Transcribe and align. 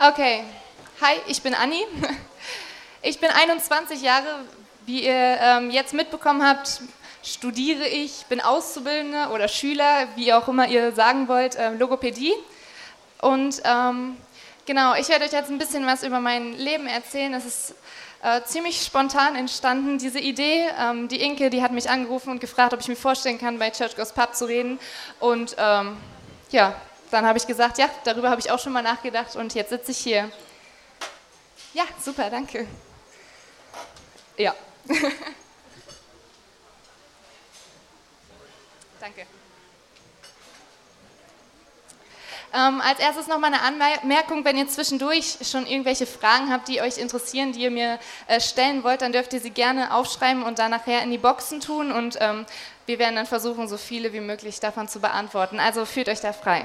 Okay, 0.00 0.44
hi, 1.00 1.16
ich 1.26 1.42
bin 1.42 1.54
Anni. 1.54 1.84
Ich 3.02 3.18
bin 3.18 3.30
21 3.30 4.00
Jahre. 4.00 4.44
Wie 4.86 5.04
ihr 5.04 5.38
ähm, 5.40 5.70
jetzt 5.70 5.92
mitbekommen 5.92 6.46
habt, 6.46 6.82
studiere 7.24 7.86
ich, 7.86 8.26
bin 8.26 8.40
Auszubildende 8.40 9.28
oder 9.32 9.48
Schüler, 9.48 10.06
wie 10.14 10.32
auch 10.32 10.46
immer 10.46 10.68
ihr 10.68 10.92
sagen 10.92 11.26
wollt, 11.26 11.56
äh, 11.56 11.70
Logopädie. 11.70 12.32
Und 13.20 13.60
ähm, 13.64 14.16
genau, 14.66 14.94
ich 14.94 15.08
werde 15.08 15.24
euch 15.24 15.32
jetzt 15.32 15.50
ein 15.50 15.58
bisschen 15.58 15.84
was 15.84 16.04
über 16.04 16.20
mein 16.20 16.54
Leben 16.54 16.86
erzählen. 16.86 17.34
Es 17.34 17.44
ist 17.44 17.74
äh, 18.22 18.42
ziemlich 18.42 18.82
spontan 18.82 19.34
entstanden, 19.34 19.98
diese 19.98 20.20
Idee. 20.20 20.68
Ähm, 20.78 21.08
die 21.08 21.22
Inke, 21.22 21.50
die 21.50 21.62
hat 21.62 21.72
mich 21.72 21.90
angerufen 21.90 22.30
und 22.30 22.40
gefragt, 22.40 22.72
ob 22.72 22.80
ich 22.80 22.88
mir 22.88 22.96
vorstellen 22.96 23.38
kann, 23.38 23.58
bei 23.58 23.70
Church 23.70 23.96
Goes 23.96 24.12
Pub 24.12 24.34
zu 24.34 24.44
reden. 24.44 24.78
Und 25.18 25.56
ähm, 25.58 25.96
ja, 26.50 26.74
dann 27.10 27.26
habe 27.26 27.38
ich 27.38 27.46
gesagt, 27.46 27.78
ja, 27.78 27.88
darüber 28.04 28.30
habe 28.30 28.40
ich 28.40 28.50
auch 28.50 28.58
schon 28.58 28.72
mal 28.72 28.82
nachgedacht 28.82 29.36
und 29.36 29.54
jetzt 29.54 29.70
sitze 29.70 29.92
ich 29.92 29.98
hier. 29.98 30.30
Ja, 31.74 31.84
super, 32.00 32.30
danke. 32.30 32.66
Ja. 34.36 34.54
danke. 39.00 39.26
Ähm, 42.54 42.80
als 42.80 42.98
erstes 42.98 43.26
noch 43.26 43.38
mal 43.38 43.52
eine 43.52 43.60
Anmerkung, 43.60 44.44
wenn 44.44 44.56
ihr 44.56 44.66
zwischendurch 44.68 45.36
schon 45.42 45.66
irgendwelche 45.66 46.06
Fragen 46.06 46.50
habt, 46.50 46.68
die 46.68 46.80
euch 46.80 46.96
interessieren, 46.96 47.52
die 47.52 47.60
ihr 47.60 47.70
mir 47.70 47.98
äh, 48.26 48.40
stellen 48.40 48.84
wollt, 48.84 49.02
dann 49.02 49.12
dürft 49.12 49.34
ihr 49.34 49.40
sie 49.40 49.50
gerne 49.50 49.92
aufschreiben 49.94 50.42
und 50.42 50.58
dann 50.58 50.70
nachher 50.70 51.02
in 51.02 51.10
die 51.10 51.18
Boxen 51.18 51.60
tun 51.60 51.92
und 51.92 52.16
ähm, 52.20 52.46
wir 52.86 52.98
werden 52.98 53.16
dann 53.16 53.26
versuchen, 53.26 53.68
so 53.68 53.76
viele 53.76 54.14
wie 54.14 54.20
möglich 54.20 54.60
davon 54.60 54.88
zu 54.88 54.98
beantworten. 55.00 55.60
Also 55.60 55.84
fühlt 55.84 56.08
euch 56.08 56.20
da 56.20 56.32
frei. 56.32 56.64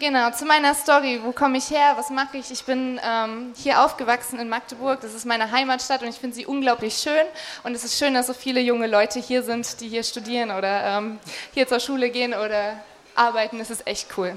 Genau, 0.00 0.30
zu 0.30 0.44
meiner 0.44 0.74
Story. 0.74 1.20
Wo 1.24 1.32
komme 1.32 1.58
ich 1.58 1.70
her? 1.70 1.94
Was 1.96 2.10
mache 2.10 2.36
ich? 2.36 2.52
Ich 2.52 2.64
bin 2.64 3.00
ähm, 3.04 3.52
hier 3.56 3.82
aufgewachsen 3.84 4.38
in 4.38 4.48
Magdeburg. 4.48 5.00
Das 5.00 5.12
ist 5.12 5.26
meine 5.26 5.50
Heimatstadt 5.50 6.02
und 6.02 6.08
ich 6.08 6.20
finde 6.20 6.36
sie 6.36 6.46
unglaublich 6.46 6.98
schön. 6.98 7.26
Und 7.64 7.74
es 7.74 7.82
ist 7.82 7.98
schön, 7.98 8.14
dass 8.14 8.28
so 8.28 8.32
viele 8.32 8.60
junge 8.60 8.86
Leute 8.86 9.18
hier 9.18 9.42
sind, 9.42 9.80
die 9.80 9.88
hier 9.88 10.04
studieren 10.04 10.52
oder 10.52 10.84
ähm, 10.84 11.18
hier 11.52 11.66
zur 11.66 11.80
Schule 11.80 12.10
gehen 12.10 12.32
oder 12.32 12.78
arbeiten. 13.16 13.58
Das 13.58 13.70
ist 13.70 13.88
echt 13.88 14.16
cool. 14.16 14.36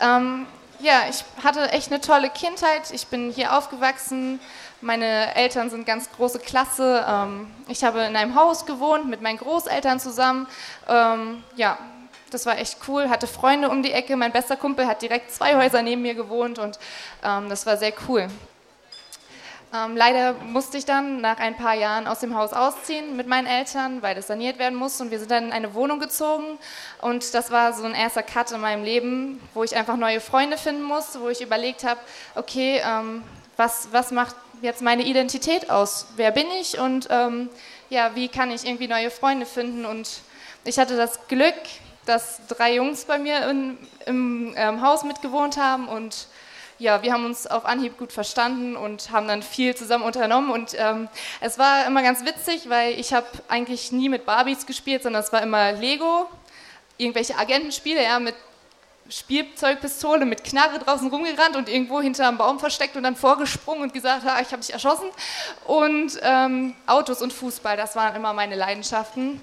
Ähm, 0.00 0.46
ja, 0.80 1.04
ich 1.08 1.24
hatte 1.42 1.70
echt 1.70 1.90
eine 1.90 2.02
tolle 2.02 2.28
Kindheit. 2.28 2.90
Ich 2.92 3.06
bin 3.06 3.30
hier 3.30 3.56
aufgewachsen. 3.56 4.38
Meine 4.82 5.34
Eltern 5.34 5.70
sind 5.70 5.86
ganz 5.86 6.10
große 6.12 6.40
Klasse. 6.40 7.06
Ähm, 7.08 7.50
ich 7.68 7.84
habe 7.84 8.02
in 8.02 8.16
einem 8.16 8.34
Haus 8.34 8.66
gewohnt 8.66 9.08
mit 9.08 9.22
meinen 9.22 9.38
Großeltern 9.38 9.98
zusammen. 9.98 10.46
Ähm, 10.88 11.42
ja, 11.56 11.78
das 12.32 12.46
war 12.46 12.58
echt 12.58 12.78
cool, 12.88 13.08
hatte 13.08 13.26
Freunde 13.26 13.68
um 13.68 13.82
die 13.82 13.92
Ecke. 13.92 14.16
Mein 14.16 14.32
bester 14.32 14.56
Kumpel 14.56 14.86
hat 14.86 15.02
direkt 15.02 15.32
zwei 15.32 15.56
Häuser 15.56 15.82
neben 15.82 16.02
mir 16.02 16.14
gewohnt 16.14 16.58
und 16.58 16.78
ähm, 17.24 17.48
das 17.48 17.66
war 17.66 17.76
sehr 17.76 17.92
cool. 18.08 18.28
Ähm, 19.74 19.96
leider 19.96 20.34
musste 20.34 20.76
ich 20.76 20.84
dann 20.84 21.22
nach 21.22 21.38
ein 21.38 21.56
paar 21.56 21.74
Jahren 21.74 22.06
aus 22.06 22.20
dem 22.20 22.36
Haus 22.36 22.52
ausziehen 22.52 23.16
mit 23.16 23.26
meinen 23.26 23.46
Eltern, 23.46 24.02
weil 24.02 24.18
es 24.18 24.26
saniert 24.26 24.58
werden 24.58 24.76
musste 24.78 25.02
und 25.02 25.10
wir 25.10 25.18
sind 25.18 25.30
dann 25.30 25.46
in 25.46 25.52
eine 25.52 25.72
Wohnung 25.72 25.98
gezogen 25.98 26.58
und 27.00 27.32
das 27.32 27.50
war 27.50 27.72
so 27.72 27.84
ein 27.84 27.94
erster 27.94 28.22
Cut 28.22 28.52
in 28.52 28.60
meinem 28.60 28.84
Leben, 28.84 29.40
wo 29.54 29.64
ich 29.64 29.74
einfach 29.74 29.96
neue 29.96 30.20
Freunde 30.20 30.58
finden 30.58 30.82
musste, 30.82 31.22
wo 31.22 31.30
ich 31.30 31.40
überlegt 31.40 31.84
habe, 31.84 31.98
okay, 32.34 32.82
ähm, 32.84 33.22
was, 33.56 33.88
was 33.92 34.10
macht 34.10 34.36
jetzt 34.60 34.82
meine 34.82 35.04
Identität 35.04 35.70
aus? 35.70 36.06
Wer 36.16 36.32
bin 36.32 36.46
ich 36.60 36.78
und 36.78 37.08
ähm, 37.10 37.48
ja, 37.88 38.14
wie 38.14 38.28
kann 38.28 38.50
ich 38.50 38.66
irgendwie 38.66 38.88
neue 38.88 39.10
Freunde 39.10 39.46
finden 39.46 39.86
und 39.86 40.20
ich 40.64 40.78
hatte 40.78 40.98
das 40.98 41.28
Glück, 41.28 41.54
dass 42.06 42.40
drei 42.48 42.74
Jungs 42.74 43.04
bei 43.04 43.18
mir 43.18 43.48
in, 43.48 43.78
im 44.06 44.54
ähm, 44.56 44.82
Haus 44.82 45.04
mitgewohnt 45.04 45.56
haben 45.56 45.88
und 45.88 46.28
ja, 46.78 47.02
wir 47.02 47.12
haben 47.12 47.24
uns 47.24 47.46
auf 47.46 47.64
Anhieb 47.64 47.96
gut 47.96 48.12
verstanden 48.12 48.76
und 48.76 49.12
haben 49.12 49.28
dann 49.28 49.42
viel 49.42 49.76
zusammen 49.76 50.04
unternommen 50.04 50.50
und 50.50 50.74
ähm, 50.76 51.08
es 51.40 51.58
war 51.58 51.86
immer 51.86 52.02
ganz 52.02 52.24
witzig, 52.24 52.68
weil 52.68 52.98
ich 52.98 53.12
habe 53.12 53.26
eigentlich 53.48 53.92
nie 53.92 54.08
mit 54.08 54.26
Barbies 54.26 54.66
gespielt, 54.66 55.04
sondern 55.04 55.22
es 55.22 55.32
war 55.32 55.42
immer 55.42 55.72
Lego, 55.72 56.28
irgendwelche 56.98 57.38
Agentenspiele, 57.38 58.02
ja, 58.02 58.18
mit 58.18 58.34
Spielzeugpistole 59.08 60.24
mit 60.24 60.44
Knarre 60.44 60.78
draußen 60.78 61.08
rumgerannt 61.08 61.56
und 61.56 61.68
irgendwo 61.68 62.00
hinter 62.00 62.28
einem 62.28 62.38
Baum 62.38 62.58
versteckt 62.58 62.96
und 62.96 63.02
dann 63.02 63.16
vorgesprungen 63.16 63.82
und 63.82 63.92
gesagt, 63.92 64.24
ha, 64.24 64.40
ich 64.40 64.48
habe 64.52 64.62
dich 64.62 64.72
erschossen. 64.72 65.08
Und 65.66 66.18
ähm, 66.22 66.74
Autos 66.86 67.20
und 67.20 67.32
Fußball, 67.32 67.76
das 67.76 67.94
waren 67.94 68.16
immer 68.16 68.32
meine 68.32 68.56
Leidenschaften. 68.56 69.40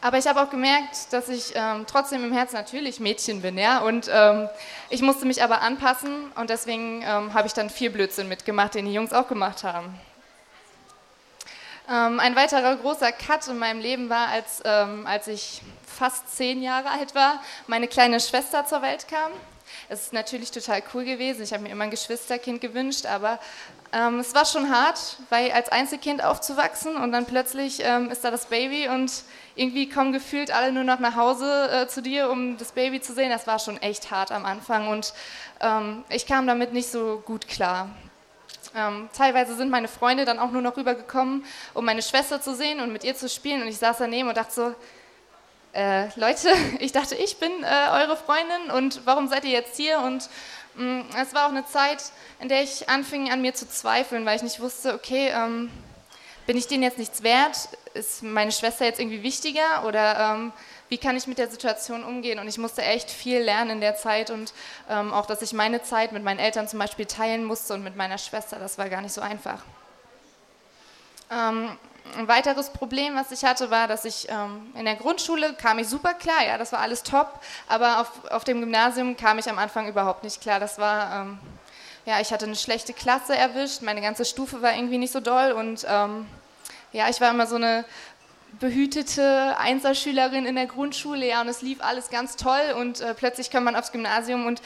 Aber 0.00 0.16
ich 0.16 0.26
habe 0.28 0.40
auch 0.40 0.50
gemerkt, 0.50 1.12
dass 1.12 1.28
ich 1.28 1.52
ähm, 1.56 1.84
trotzdem 1.86 2.24
im 2.24 2.32
Herzen 2.32 2.54
natürlich 2.54 3.00
Mädchen 3.00 3.42
bin, 3.42 3.58
ja. 3.58 3.80
Und 3.80 4.08
ähm, 4.12 4.48
ich 4.90 5.02
musste 5.02 5.26
mich 5.26 5.42
aber 5.42 5.60
anpassen 5.60 6.30
und 6.36 6.50
deswegen 6.50 7.02
ähm, 7.02 7.34
habe 7.34 7.48
ich 7.48 7.52
dann 7.52 7.68
viel 7.68 7.90
Blödsinn 7.90 8.28
mitgemacht, 8.28 8.74
den 8.74 8.86
die 8.86 8.92
Jungs 8.92 9.12
auch 9.12 9.26
gemacht 9.26 9.64
haben. 9.64 9.98
Ähm, 11.90 12.20
ein 12.20 12.36
weiterer 12.36 12.76
großer 12.76 13.10
Cut 13.12 13.48
in 13.48 13.58
meinem 13.58 13.80
Leben 13.80 14.08
war, 14.08 14.28
als, 14.28 14.62
ähm, 14.64 15.06
als 15.06 15.26
ich 15.26 15.62
fast 15.84 16.36
zehn 16.36 16.62
Jahre 16.62 16.90
alt 16.90 17.14
war, 17.14 17.42
meine 17.66 17.88
kleine 17.88 18.20
Schwester 18.20 18.66
zur 18.66 18.82
Welt 18.82 19.08
kam. 19.08 19.32
Es 19.88 20.02
ist 20.02 20.12
natürlich 20.12 20.50
total 20.50 20.82
cool 20.94 21.04
gewesen. 21.04 21.42
Ich 21.42 21.52
habe 21.52 21.62
mir 21.62 21.70
immer 21.70 21.84
ein 21.84 21.90
Geschwisterkind 21.90 22.60
gewünscht, 22.60 23.06
aber 23.06 23.40
ähm, 23.92 24.18
es 24.18 24.34
war 24.34 24.44
schon 24.44 24.70
hart, 24.70 25.16
weil 25.30 25.50
als 25.52 25.70
Einzelkind 25.70 26.22
aufzuwachsen 26.22 26.96
und 26.96 27.10
dann 27.12 27.24
plötzlich 27.24 27.82
ähm, 27.82 28.10
ist 28.10 28.22
da 28.22 28.30
das 28.30 28.46
Baby 28.46 28.88
und 28.88 29.10
irgendwie 29.56 29.88
kommen 29.88 30.12
gefühlt 30.12 30.50
alle 30.50 30.72
nur 30.72 30.84
noch 30.84 30.98
nach 30.98 31.16
Hause 31.16 31.70
äh, 31.70 31.88
zu 31.88 32.02
dir, 32.02 32.30
um 32.30 32.58
das 32.58 32.72
Baby 32.72 33.00
zu 33.00 33.14
sehen. 33.14 33.30
Das 33.30 33.46
war 33.46 33.58
schon 33.58 33.78
echt 33.78 34.10
hart 34.10 34.30
am 34.30 34.44
Anfang 34.44 34.88
und 34.88 35.14
ähm, 35.60 36.04
ich 36.10 36.26
kam 36.26 36.46
damit 36.46 36.72
nicht 36.72 36.90
so 36.90 37.22
gut 37.24 37.48
klar. 37.48 37.88
Ähm, 38.76 39.08
teilweise 39.16 39.56
sind 39.56 39.70
meine 39.70 39.88
Freunde 39.88 40.26
dann 40.26 40.38
auch 40.38 40.50
nur 40.50 40.60
noch 40.62 40.76
rübergekommen, 40.76 41.44
um 41.72 41.84
meine 41.84 42.02
Schwester 42.02 42.42
zu 42.42 42.54
sehen 42.54 42.80
und 42.80 42.92
mit 42.92 43.04
ihr 43.04 43.16
zu 43.16 43.28
spielen 43.28 43.62
und 43.62 43.68
ich 43.68 43.78
saß 43.78 43.98
daneben 43.98 44.28
und 44.28 44.36
dachte 44.36 44.52
so, 44.52 44.74
äh, 45.72 46.08
Leute, 46.18 46.50
ich 46.78 46.92
dachte, 46.92 47.14
ich 47.14 47.38
bin 47.38 47.50
äh, 47.62 47.90
eure 47.92 48.16
Freundin 48.16 48.70
und 48.76 49.06
warum 49.06 49.28
seid 49.28 49.44
ihr 49.44 49.52
jetzt 49.52 49.76
hier? 49.76 50.00
Und 50.00 50.28
es 51.20 51.34
war 51.34 51.46
auch 51.46 51.50
eine 51.50 51.66
Zeit, 51.66 52.02
in 52.40 52.48
der 52.48 52.62
ich 52.62 52.88
anfing 52.88 53.30
an 53.30 53.42
mir 53.42 53.54
zu 53.54 53.68
zweifeln, 53.68 54.24
weil 54.24 54.36
ich 54.36 54.42
nicht 54.42 54.60
wusste, 54.60 54.94
okay, 54.94 55.32
ähm, 55.34 55.70
bin 56.46 56.56
ich 56.56 56.66
denen 56.66 56.82
jetzt 56.82 56.98
nichts 56.98 57.22
wert? 57.22 57.68
Ist 57.94 58.22
meine 58.22 58.52
Schwester 58.52 58.84
jetzt 58.84 59.00
irgendwie 59.00 59.22
wichtiger? 59.22 59.84
Oder 59.84 60.34
ähm, 60.34 60.52
wie 60.88 60.98
kann 60.98 61.16
ich 61.16 61.26
mit 61.26 61.38
der 61.38 61.50
Situation 61.50 62.04
umgehen? 62.04 62.38
Und 62.38 62.48
ich 62.48 62.58
musste 62.58 62.82
echt 62.82 63.10
viel 63.10 63.40
lernen 63.40 63.72
in 63.72 63.80
der 63.80 63.96
Zeit 63.96 64.30
und 64.30 64.54
ähm, 64.88 65.12
auch, 65.12 65.26
dass 65.26 65.42
ich 65.42 65.52
meine 65.52 65.82
Zeit 65.82 66.12
mit 66.12 66.24
meinen 66.24 66.38
Eltern 66.38 66.68
zum 66.68 66.78
Beispiel 66.78 67.06
teilen 67.06 67.44
musste 67.44 67.74
und 67.74 67.84
mit 67.84 67.96
meiner 67.96 68.18
Schwester, 68.18 68.58
das 68.58 68.78
war 68.78 68.88
gar 68.88 69.02
nicht 69.02 69.12
so 69.12 69.20
einfach. 69.20 69.62
Ähm, 71.30 71.76
ein 72.16 72.28
weiteres 72.28 72.70
Problem, 72.70 73.14
was 73.14 73.30
ich 73.32 73.44
hatte, 73.44 73.70
war, 73.70 73.88
dass 73.88 74.04
ich 74.04 74.28
ähm, 74.28 74.72
in 74.74 74.84
der 74.84 74.96
Grundschule 74.96 75.54
kam 75.54 75.78
ich 75.78 75.88
super 75.88 76.14
klar, 76.14 76.44
ja, 76.46 76.58
das 76.58 76.72
war 76.72 76.80
alles 76.80 77.02
top, 77.02 77.40
aber 77.68 78.00
auf, 78.00 78.30
auf 78.30 78.44
dem 78.44 78.60
Gymnasium 78.60 79.16
kam 79.16 79.38
ich 79.38 79.48
am 79.48 79.58
Anfang 79.58 79.88
überhaupt 79.88 80.24
nicht 80.24 80.40
klar. 80.40 80.60
Das 80.60 80.78
war, 80.78 81.22
ähm, 81.22 81.38
ja, 82.06 82.20
ich 82.20 82.32
hatte 82.32 82.46
eine 82.46 82.56
schlechte 82.56 82.92
Klasse 82.92 83.36
erwischt, 83.36 83.82
meine 83.82 84.00
ganze 84.00 84.24
Stufe 84.24 84.62
war 84.62 84.74
irgendwie 84.74 84.98
nicht 84.98 85.12
so 85.12 85.20
doll 85.20 85.52
und 85.52 85.86
ähm, 85.88 86.26
ja, 86.92 87.08
ich 87.08 87.20
war 87.20 87.30
immer 87.30 87.46
so 87.46 87.56
eine 87.56 87.84
behütete 88.60 89.56
Einserschülerin 89.58 90.46
in 90.46 90.54
der 90.54 90.66
Grundschule, 90.66 91.26
ja, 91.26 91.40
und 91.42 91.48
es 91.48 91.62
lief 91.62 91.82
alles 91.82 92.10
ganz 92.10 92.36
toll 92.36 92.74
und 92.78 93.00
äh, 93.00 93.14
plötzlich 93.14 93.50
kam 93.50 93.64
man 93.64 93.76
aufs 93.76 93.92
Gymnasium 93.92 94.46
und 94.46 94.62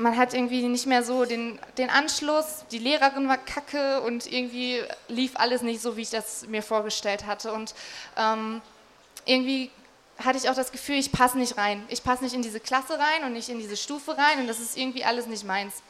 man 0.00 0.16
hat 0.16 0.34
irgendwie 0.34 0.66
nicht 0.66 0.86
mehr 0.86 1.02
so 1.02 1.24
den, 1.24 1.58
den 1.78 1.90
Anschluss, 1.90 2.64
die 2.70 2.78
Lehrerin 2.78 3.28
war 3.28 3.38
kacke 3.38 4.00
und 4.00 4.30
irgendwie 4.30 4.82
lief 5.08 5.32
alles 5.34 5.62
nicht 5.62 5.80
so, 5.80 5.96
wie 5.96 6.02
ich 6.02 6.10
das 6.10 6.46
mir 6.46 6.62
vorgestellt 6.62 7.26
hatte. 7.26 7.52
Und 7.52 7.74
ähm, 8.16 8.60
irgendwie 9.26 9.70
hatte 10.18 10.38
ich 10.38 10.48
auch 10.48 10.54
das 10.54 10.72
Gefühl, 10.72 10.96
ich 10.96 11.12
passe 11.12 11.38
nicht 11.38 11.56
rein. 11.56 11.84
Ich 11.88 12.02
passe 12.02 12.24
nicht 12.24 12.34
in 12.34 12.42
diese 12.42 12.60
Klasse 12.60 12.98
rein 12.98 13.24
und 13.24 13.32
nicht 13.32 13.48
in 13.48 13.58
diese 13.58 13.76
Stufe 13.76 14.16
rein 14.16 14.40
und 14.40 14.46
das 14.46 14.60
ist 14.60 14.76
irgendwie 14.76 15.04
alles 15.04 15.26
nicht 15.26 15.44
meins. 15.44 15.82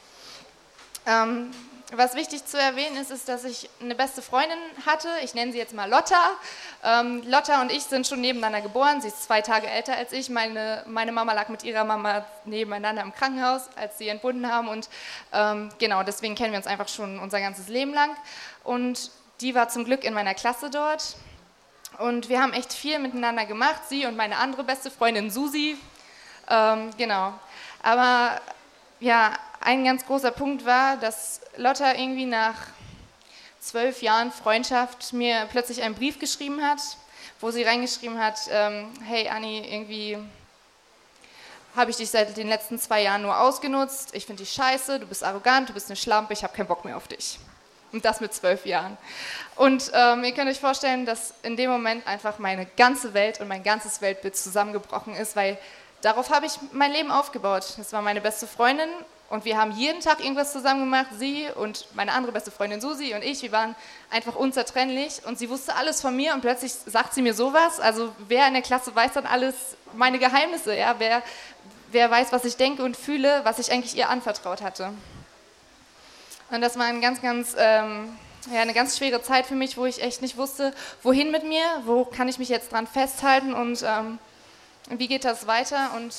Ähm, 1.07 1.51
was 1.93 2.15
wichtig 2.15 2.45
zu 2.45 2.59
erwähnen 2.59 2.97
ist, 2.97 3.11
ist, 3.11 3.29
dass 3.29 3.45
ich 3.45 3.69
eine 3.81 3.95
beste 3.95 4.23
Freundin 4.23 4.59
hatte. 4.87 5.09
Ich 5.23 5.35
nenne 5.35 5.53
sie 5.53 5.59
jetzt 5.59 5.75
mal 5.75 5.89
Lotta. 5.89 6.21
Ähm, 6.85 7.23
Lotta 7.27 7.61
und 7.61 7.73
ich 7.73 7.83
sind 7.85 8.07
schon 8.07 8.21
nebeneinander 8.21 8.61
geboren. 8.61 9.01
Sie 9.01 9.09
ist 9.09 9.25
zwei 9.25 9.41
Tage 9.41 9.67
älter 9.67 9.97
als 9.97 10.13
ich. 10.13 10.29
Meine, 10.29 10.85
meine 10.87 11.13
Mama 11.13 11.33
lag 11.33 11.49
mit 11.49 11.65
ihrer 11.65 11.85
Mama 11.85 12.25
nebeneinander 12.45 13.03
im 13.03 13.13
Krankenhaus, 13.13 13.63
als 13.77 13.99
sie 13.99 14.09
entbunden 14.09 14.51
haben. 14.51 14.69
Und 14.69 14.89
ähm, 15.33 15.71
genau, 15.79 16.03
deswegen 16.03 16.35
kennen 16.35 16.53
wir 16.53 16.59
uns 16.59 16.67
einfach 16.67 16.89
schon 16.89 17.19
unser 17.19 17.41
ganzes 17.41 17.69
Leben 17.69 17.93
lang. 17.93 18.17
Und 18.63 19.11
die 19.41 19.55
war 19.55 19.69
zum 19.69 19.85
Glück 19.85 20.05
in 20.05 20.15
meiner 20.15 20.35
Klasse 20.35 20.71
dort. 20.71 21.17
Und 21.99 22.29
wir 22.29 22.41
haben 22.41 22.53
echt 22.53 22.73
viel 22.73 22.99
miteinander 22.99 23.47
gemacht. 23.47 23.83
Sie 23.89 24.07
und 24.07 24.17
meine 24.17 24.37
andere 24.37 24.65
beste 24.65 24.91
Freundin 24.91 25.31
Susi. 25.31 25.77
Ähm, 26.49 26.91
genau. 26.97 27.35
Aber 27.83 28.41
ja, 29.01 29.33
ein 29.61 29.85
ganz 29.85 30.07
großer 30.07 30.31
Punkt 30.31 30.65
war, 30.65 30.97
dass 30.97 31.43
Lotta 31.57 31.93
irgendwie 31.93 32.25
nach 32.25 32.57
zwölf 33.61 34.01
Jahren 34.01 34.33
Freundschaft 34.33 35.13
mir 35.13 35.47
plötzlich 35.51 35.83
einen 35.83 35.95
Brief 35.95 36.19
geschrieben 36.19 36.63
hat, 36.63 36.81
wo 37.41 37.51
sie 37.51 37.63
reingeschrieben 37.63 38.19
hat, 38.19 38.39
ähm, 38.51 38.91
hey 39.05 39.29
Anni, 39.29 39.59
irgendwie, 39.71 40.19
habe 41.77 41.91
ich 41.91 41.99
dich 41.99 42.11
seit 42.11 42.37
den 42.37 42.49
letzten 42.49 42.79
zwei 42.79 43.03
Jahren 43.03 43.23
nur 43.23 43.39
ausgenutzt, 43.39 44.15
ich 44.15 44.27
finde 44.27 44.43
dich 44.43 44.53
scheiße, 44.53 44.99
du 44.99 45.07
bist 45.07 45.23
arrogant, 45.23 45.69
du 45.69 45.75
bist 45.75 45.89
eine 45.89 45.97
Schlampe, 45.97 46.33
ich 46.33 46.43
habe 46.43 46.57
keinen 46.57 46.67
Bock 46.67 46.85
mehr 46.85 46.97
auf 46.97 47.07
dich. 47.07 47.39
Und 47.93 48.05
das 48.05 48.21
mit 48.21 48.33
zwölf 48.33 48.67
Jahren. 48.67 48.97
Und 49.57 49.91
ähm, 49.93 50.23
ihr 50.23 50.33
könnt 50.33 50.49
euch 50.49 50.61
vorstellen, 50.61 51.07
dass 51.07 51.35
in 51.43 51.57
dem 51.57 51.71
Moment 51.71 52.07
einfach 52.07 52.39
meine 52.39 52.65
ganze 52.77 53.15
Welt 53.15 53.41
und 53.41 53.49
mein 53.49 53.65
ganzes 53.65 54.01
Weltbild 54.01 54.37
zusammengebrochen 54.37 55.17
ist, 55.17 55.35
weil 55.35 55.59
darauf 56.01 56.31
habe 56.31 56.47
ich 56.47 56.53
mein 56.73 56.93
Leben 56.93 57.11
aufgebaut. 57.11 57.75
Das 57.77 57.93
war 57.93 58.01
meine 58.01 58.21
beste 58.21 58.47
Freundin 58.47 58.89
und 59.31 59.45
wir 59.45 59.57
haben 59.57 59.71
jeden 59.71 60.01
Tag 60.01 60.19
irgendwas 60.21 60.53
zusammen 60.53 60.81
gemacht. 60.81 61.07
Sie 61.17 61.47
und 61.55 61.87
meine 61.95 62.13
andere 62.13 62.33
beste 62.33 62.51
Freundin 62.51 62.81
Susi 62.81 63.15
und 63.15 63.23
ich, 63.23 63.41
wir 63.43 63.53
waren 63.53 63.77
einfach 64.11 64.35
unzertrennlich 64.35 65.23
und 65.25 65.39
sie 65.39 65.49
wusste 65.49 65.77
alles 65.77 66.01
von 66.01 66.15
mir 66.17 66.35
und 66.35 66.41
plötzlich 66.41 66.73
sagt 66.73 67.15
sie 67.15 67.23
mir 67.23 67.33
sowas. 67.33 67.79
Also 67.79 68.13
wer 68.27 68.49
in 68.49 68.55
der 68.55 68.63
Klasse 68.63 68.95
weiß 68.95 69.13
dann 69.13 69.27
alles 69.27 69.55
meine 69.95 70.19
Geheimnisse, 70.19 70.77
ja? 70.77 70.97
Wer, 70.99 71.23
wer 71.93 72.11
weiß, 72.11 72.33
was 72.33 72.45
ich 72.45 72.57
denke 72.57 72.83
und 72.83 72.97
fühle, 72.97 73.41
was 73.45 73.61
ich 73.61 73.71
eigentlich 73.71 73.97
ihr 73.97 74.09
anvertraut 74.09 74.63
hatte. 74.63 74.93
Und 76.51 76.61
das 76.61 76.77
war 76.77 76.87
ein 76.87 77.01
ganz, 77.01 77.23
ganz, 77.23 77.55
ähm, 77.57 78.19
ja, 78.53 78.63
eine 78.63 78.75
ganz 78.75 78.99
schwere 78.99 79.23
Zeit 79.23 79.47
für 79.47 79.55
mich, 79.55 79.77
wo 79.77 79.87
ich 79.87 80.03
echt 80.03 80.23
nicht 80.23 80.39
wusste, 80.39 80.75
wohin 81.05 81.31
mit 81.31 81.45
mir, 81.45 81.63
wo 81.85 82.05
kann 82.05 82.29
ich 82.29 82.41
mich 82.41 82.49
jetzt 82.49 82.73
dran 82.73 82.89
festhalten 82.89 83.55
und 83.55 83.85
ähm, 83.87 84.19
wie 84.89 85.07
geht 85.07 85.25
das 85.25 85.47
weiter. 85.47 85.93
Und 85.95 86.13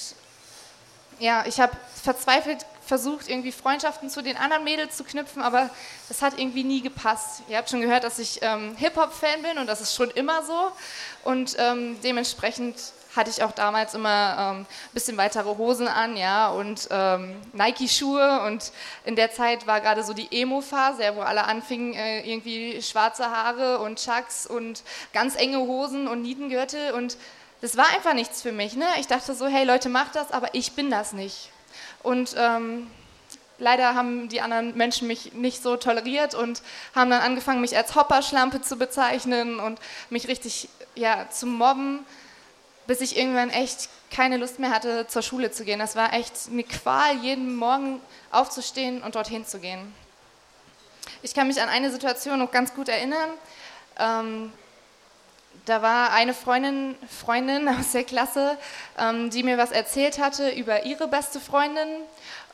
ja, 1.20 1.44
ich 1.46 1.60
habe 1.60 1.74
verzweifelt 2.02 2.66
versucht, 2.92 3.30
irgendwie 3.30 3.54
Freundschaften 3.54 4.10
zu 4.10 4.22
den 4.22 4.36
anderen 4.36 4.66
Mädels 4.66 4.98
zu 4.98 5.06
knüpfen, 5.06 5.42
aber 5.42 5.70
das 6.10 6.22
hat 6.22 6.38
irgendwie 6.38 6.66
nie 6.66 6.82
gepasst. 6.82 7.42
Ihr 7.48 7.56
habt 7.56 7.70
schon 7.70 7.80
gehört, 7.80 8.04
dass 8.04 8.20
ich 8.20 8.40
ähm, 8.42 8.76
Hip-Hop-Fan 8.76 9.42
bin 9.44 9.60
und 9.60 9.68
das 9.68 9.80
ist 9.80 9.96
schon 9.96 10.12
immer 10.12 10.44
so. 10.44 10.74
Und 11.24 11.56
ähm, 11.58 11.98
dementsprechend 12.04 12.76
hatte 13.16 13.30
ich 13.30 13.44
auch 13.44 13.54
damals 13.54 13.94
immer 13.94 14.38
ein 14.38 14.58
ähm, 14.58 14.66
bisschen 14.92 15.16
weitere 15.16 15.56
Hosen 15.56 15.88
an, 15.88 16.18
ja, 16.18 16.50
und 16.50 16.90
ähm, 16.92 17.34
Nike-Schuhe. 17.54 18.42
Und 18.46 18.74
in 19.06 19.16
der 19.16 19.32
Zeit 19.32 19.68
war 19.68 19.80
gerade 19.80 20.04
so 20.04 20.12
die 20.12 20.28
Emo-Phase, 20.30 21.04
ja, 21.04 21.16
wo 21.16 21.22
alle 21.22 21.46
anfingen, 21.46 21.94
äh, 21.94 22.30
irgendwie 22.30 22.82
schwarze 22.82 23.32
Haare 23.32 23.80
und 23.80 24.04
Chucks 24.04 24.48
und 24.48 24.84
ganz 25.14 25.38
enge 25.38 25.60
Hosen 25.60 26.10
und 26.10 26.24
Nietengürtel. 26.24 26.92
Und 26.92 27.16
das 27.62 27.78
war 27.78 27.88
einfach 27.96 28.16
nichts 28.16 28.42
für 28.42 28.52
mich. 28.52 28.76
Ne? 28.76 28.86
Ich 29.00 29.08
dachte 29.08 29.34
so, 29.34 29.48
hey 29.48 29.64
Leute, 29.64 29.88
macht 29.88 30.16
das, 30.16 30.32
aber 30.32 30.54
ich 30.56 30.74
bin 30.74 30.92
das 30.92 31.14
nicht. 31.14 31.52
Und 32.04 32.36
ähm, 32.38 32.88
leider 33.58 33.96
haben 33.96 34.30
die 34.30 34.42
anderen 34.42 34.76
Menschen 34.76 35.08
mich 35.08 35.34
nicht 35.34 35.62
so 35.62 35.78
toleriert 35.78 36.34
und 36.34 36.62
haben 36.96 37.10
dann 37.10 37.22
angefangen, 37.22 37.62
mich 37.62 37.76
als 37.78 37.96
Hopperschlampe 37.96 38.62
zu 38.62 38.78
bezeichnen 38.78 39.60
und 39.60 39.80
mich 40.10 40.28
richtig 40.28 40.70
ja, 40.96 41.30
zu 41.30 41.46
mobben 41.46 42.06
bis 42.92 43.00
ich 43.00 43.18
irgendwann 43.18 43.50
echt 43.50 43.90
keine 44.10 44.36
Lust 44.36 44.60
mehr 44.60 44.72
hatte, 44.72 45.08
zur 45.08 45.22
Schule 45.22 45.52
zu 45.52 45.64
gehen. 45.64 45.80
Das 45.80 45.96
war 45.96 46.14
echt 46.14 46.34
eine 46.52 46.64
Qual, 46.64 47.16
jeden 47.18 47.56
Morgen 47.56 48.02
aufzustehen 48.32 49.02
und 49.02 49.16
dorthin 49.16 49.46
zu 49.46 49.60
gehen. 49.60 49.94
Ich 51.22 51.34
kann 51.34 51.48
mich 51.48 51.62
an 51.62 51.70
eine 51.70 51.92
Situation 51.92 52.40
noch 52.40 52.52
ganz 52.52 52.74
gut 52.74 52.90
erinnern. 52.90 53.30
Ähm, 53.98 54.52
da 55.66 55.82
war 55.82 56.12
eine 56.12 56.34
Freundin, 56.34 56.96
Freundin 57.08 57.68
aus 57.70 57.92
der 57.92 58.04
Klasse, 58.04 58.58
ähm, 58.98 59.30
die 59.30 59.44
mir 59.44 59.58
was 59.58 59.72
erzählt 59.72 60.20
hatte 60.20 60.50
über 60.50 60.86
ihre 60.86 61.08
beste 61.08 61.40
Freundin. 61.40 61.88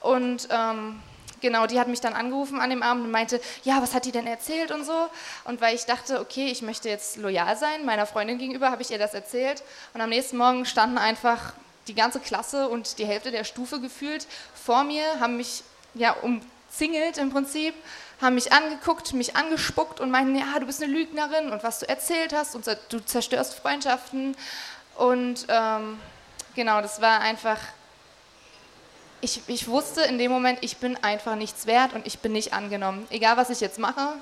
Und 0.02 0.48
ähm, 0.52 1.00
genau, 1.42 1.68
die 1.68 1.80
hat 1.80 1.88
mich 1.88 2.02
dann 2.02 2.14
angerufen 2.14 2.60
an 2.60 2.70
dem 2.70 2.84
Abend 2.84 3.06
und 3.06 3.12
meinte, 3.12 3.40
ja, 3.64 3.82
was 3.82 3.94
hat 3.94 4.06
die 4.06 4.12
denn 4.12 4.28
erzählt 4.28 4.72
und 4.72 4.86
so. 4.86 5.10
Und 5.46 5.62
weil 5.62 5.76
ich 5.76 5.86
dachte, 5.86 6.20
okay, 6.20 6.48
ich 6.48 6.62
möchte 6.62 6.90
jetzt 6.90 7.18
loyal 7.18 7.56
sein, 7.58 7.86
meiner 7.86 8.06
Freundin 8.06 8.38
gegenüber 8.38 8.72
habe 8.72 8.82
ich 8.82 8.92
ihr 8.92 9.00
das 9.00 9.14
erzählt. 9.14 9.64
Und 9.94 10.02
am 10.02 10.10
nächsten 10.10 10.38
Morgen 10.38 10.66
standen 10.66 10.98
einfach 10.98 11.54
die 11.88 11.96
ganze 11.96 12.20
Klasse 12.20 12.68
und 12.68 13.00
die 13.00 13.06
Hälfte 13.06 13.32
der 13.32 13.46
Stufe 13.46 13.80
gefühlt 13.80 14.28
vor 14.54 14.84
mir, 14.84 15.20
haben 15.22 15.38
mich 15.38 15.64
ja 15.94 16.12
umzingelt 16.12 17.18
im 17.18 17.32
Prinzip, 17.32 17.74
haben 18.22 18.36
mich 18.36 18.52
angeguckt, 18.52 19.14
mich 19.14 19.36
angespuckt 19.36 20.00
und 20.00 20.10
meinten, 20.10 20.36
ja, 20.36 20.60
du 20.60 20.66
bist 20.66 20.82
eine 20.82 20.92
Lügnerin 20.92 21.52
und 21.52 21.64
was 21.64 21.80
du 21.80 21.90
erzählt 21.90 22.34
hast 22.34 22.56
und 22.56 22.66
du 22.90 23.00
zerstörst 23.06 23.56
Freundschaften. 23.56 24.36
Und 24.96 25.46
ähm, 25.50 26.00
genau, 26.56 26.82
das 26.82 27.02
war 27.02 27.22
einfach 27.22 27.60
ich, 29.22 29.42
ich 29.48 29.68
wusste 29.68 30.02
in 30.02 30.18
dem 30.18 30.32
Moment, 30.32 30.60
ich 30.62 30.78
bin 30.78 31.02
einfach 31.04 31.36
nichts 31.36 31.66
wert 31.66 31.94
und 31.94 32.06
ich 32.06 32.20
bin 32.20 32.34
nicht 32.34 32.54
angenommen. 32.54 33.08
Egal, 33.10 33.38
was 33.38 33.50
ich 33.50 33.60
jetzt 33.60 33.80
mache, 33.80 34.14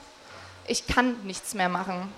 ich 0.68 0.88
kann 0.88 1.22
nichts 1.26 1.54
mehr 1.54 1.70
machen. 1.70 2.12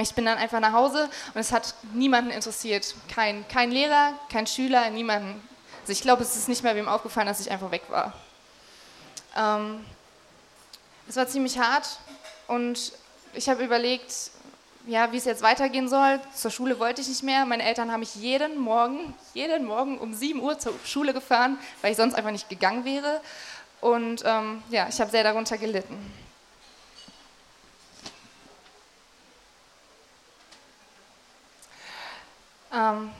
Ich 0.00 0.14
bin 0.14 0.26
dann 0.26 0.38
einfach 0.38 0.60
nach 0.60 0.72
Hause 0.72 1.08
und 1.34 1.40
es 1.40 1.50
hat 1.50 1.74
niemanden 1.94 2.30
interessiert. 2.30 2.94
Kein, 3.12 3.46
kein 3.48 3.70
Lehrer, 3.70 4.12
kein 4.30 4.46
Schüler, 4.46 4.90
niemanden. 4.90 5.42
Also 5.80 5.92
ich 5.92 6.02
glaube, 6.02 6.22
es 6.22 6.36
ist 6.36 6.48
nicht 6.48 6.62
mehr 6.62 6.76
wem 6.76 6.88
aufgefallen, 6.88 7.26
dass 7.26 7.40
ich 7.40 7.50
einfach 7.50 7.70
weg 7.70 7.82
war. 7.88 8.12
Ähm, 9.36 9.84
es 11.08 11.16
war 11.16 11.26
ziemlich 11.26 11.58
hart 11.58 11.98
und 12.46 12.92
ich 13.32 13.48
habe 13.48 13.64
überlegt, 13.64 14.30
ja, 14.86 15.10
wie 15.12 15.16
es 15.16 15.24
jetzt 15.24 15.42
weitergehen 15.42 15.88
soll. 15.88 16.20
Zur 16.34 16.50
Schule 16.50 16.78
wollte 16.78 17.00
ich 17.00 17.08
nicht 17.08 17.22
mehr. 17.22 17.44
Meine 17.44 17.62
Eltern 17.62 17.90
haben 17.90 18.00
mich 18.00 18.14
jeden 18.14 18.58
Morgen, 18.58 19.14
jeden 19.34 19.64
Morgen 19.64 19.98
um 19.98 20.14
7 20.14 20.40
Uhr 20.40 20.58
zur 20.58 20.74
Schule 20.84 21.12
gefahren, 21.12 21.58
weil 21.82 21.92
ich 21.92 21.96
sonst 21.96 22.14
einfach 22.14 22.30
nicht 22.30 22.48
gegangen 22.48 22.84
wäre. 22.84 23.20
Und 23.80 24.22
ähm, 24.24 24.62
ja, 24.70 24.88
ich 24.88 25.00
habe 25.00 25.10
sehr 25.10 25.22
darunter 25.22 25.56
gelitten. 25.56 25.96
Ähm, 32.72 33.10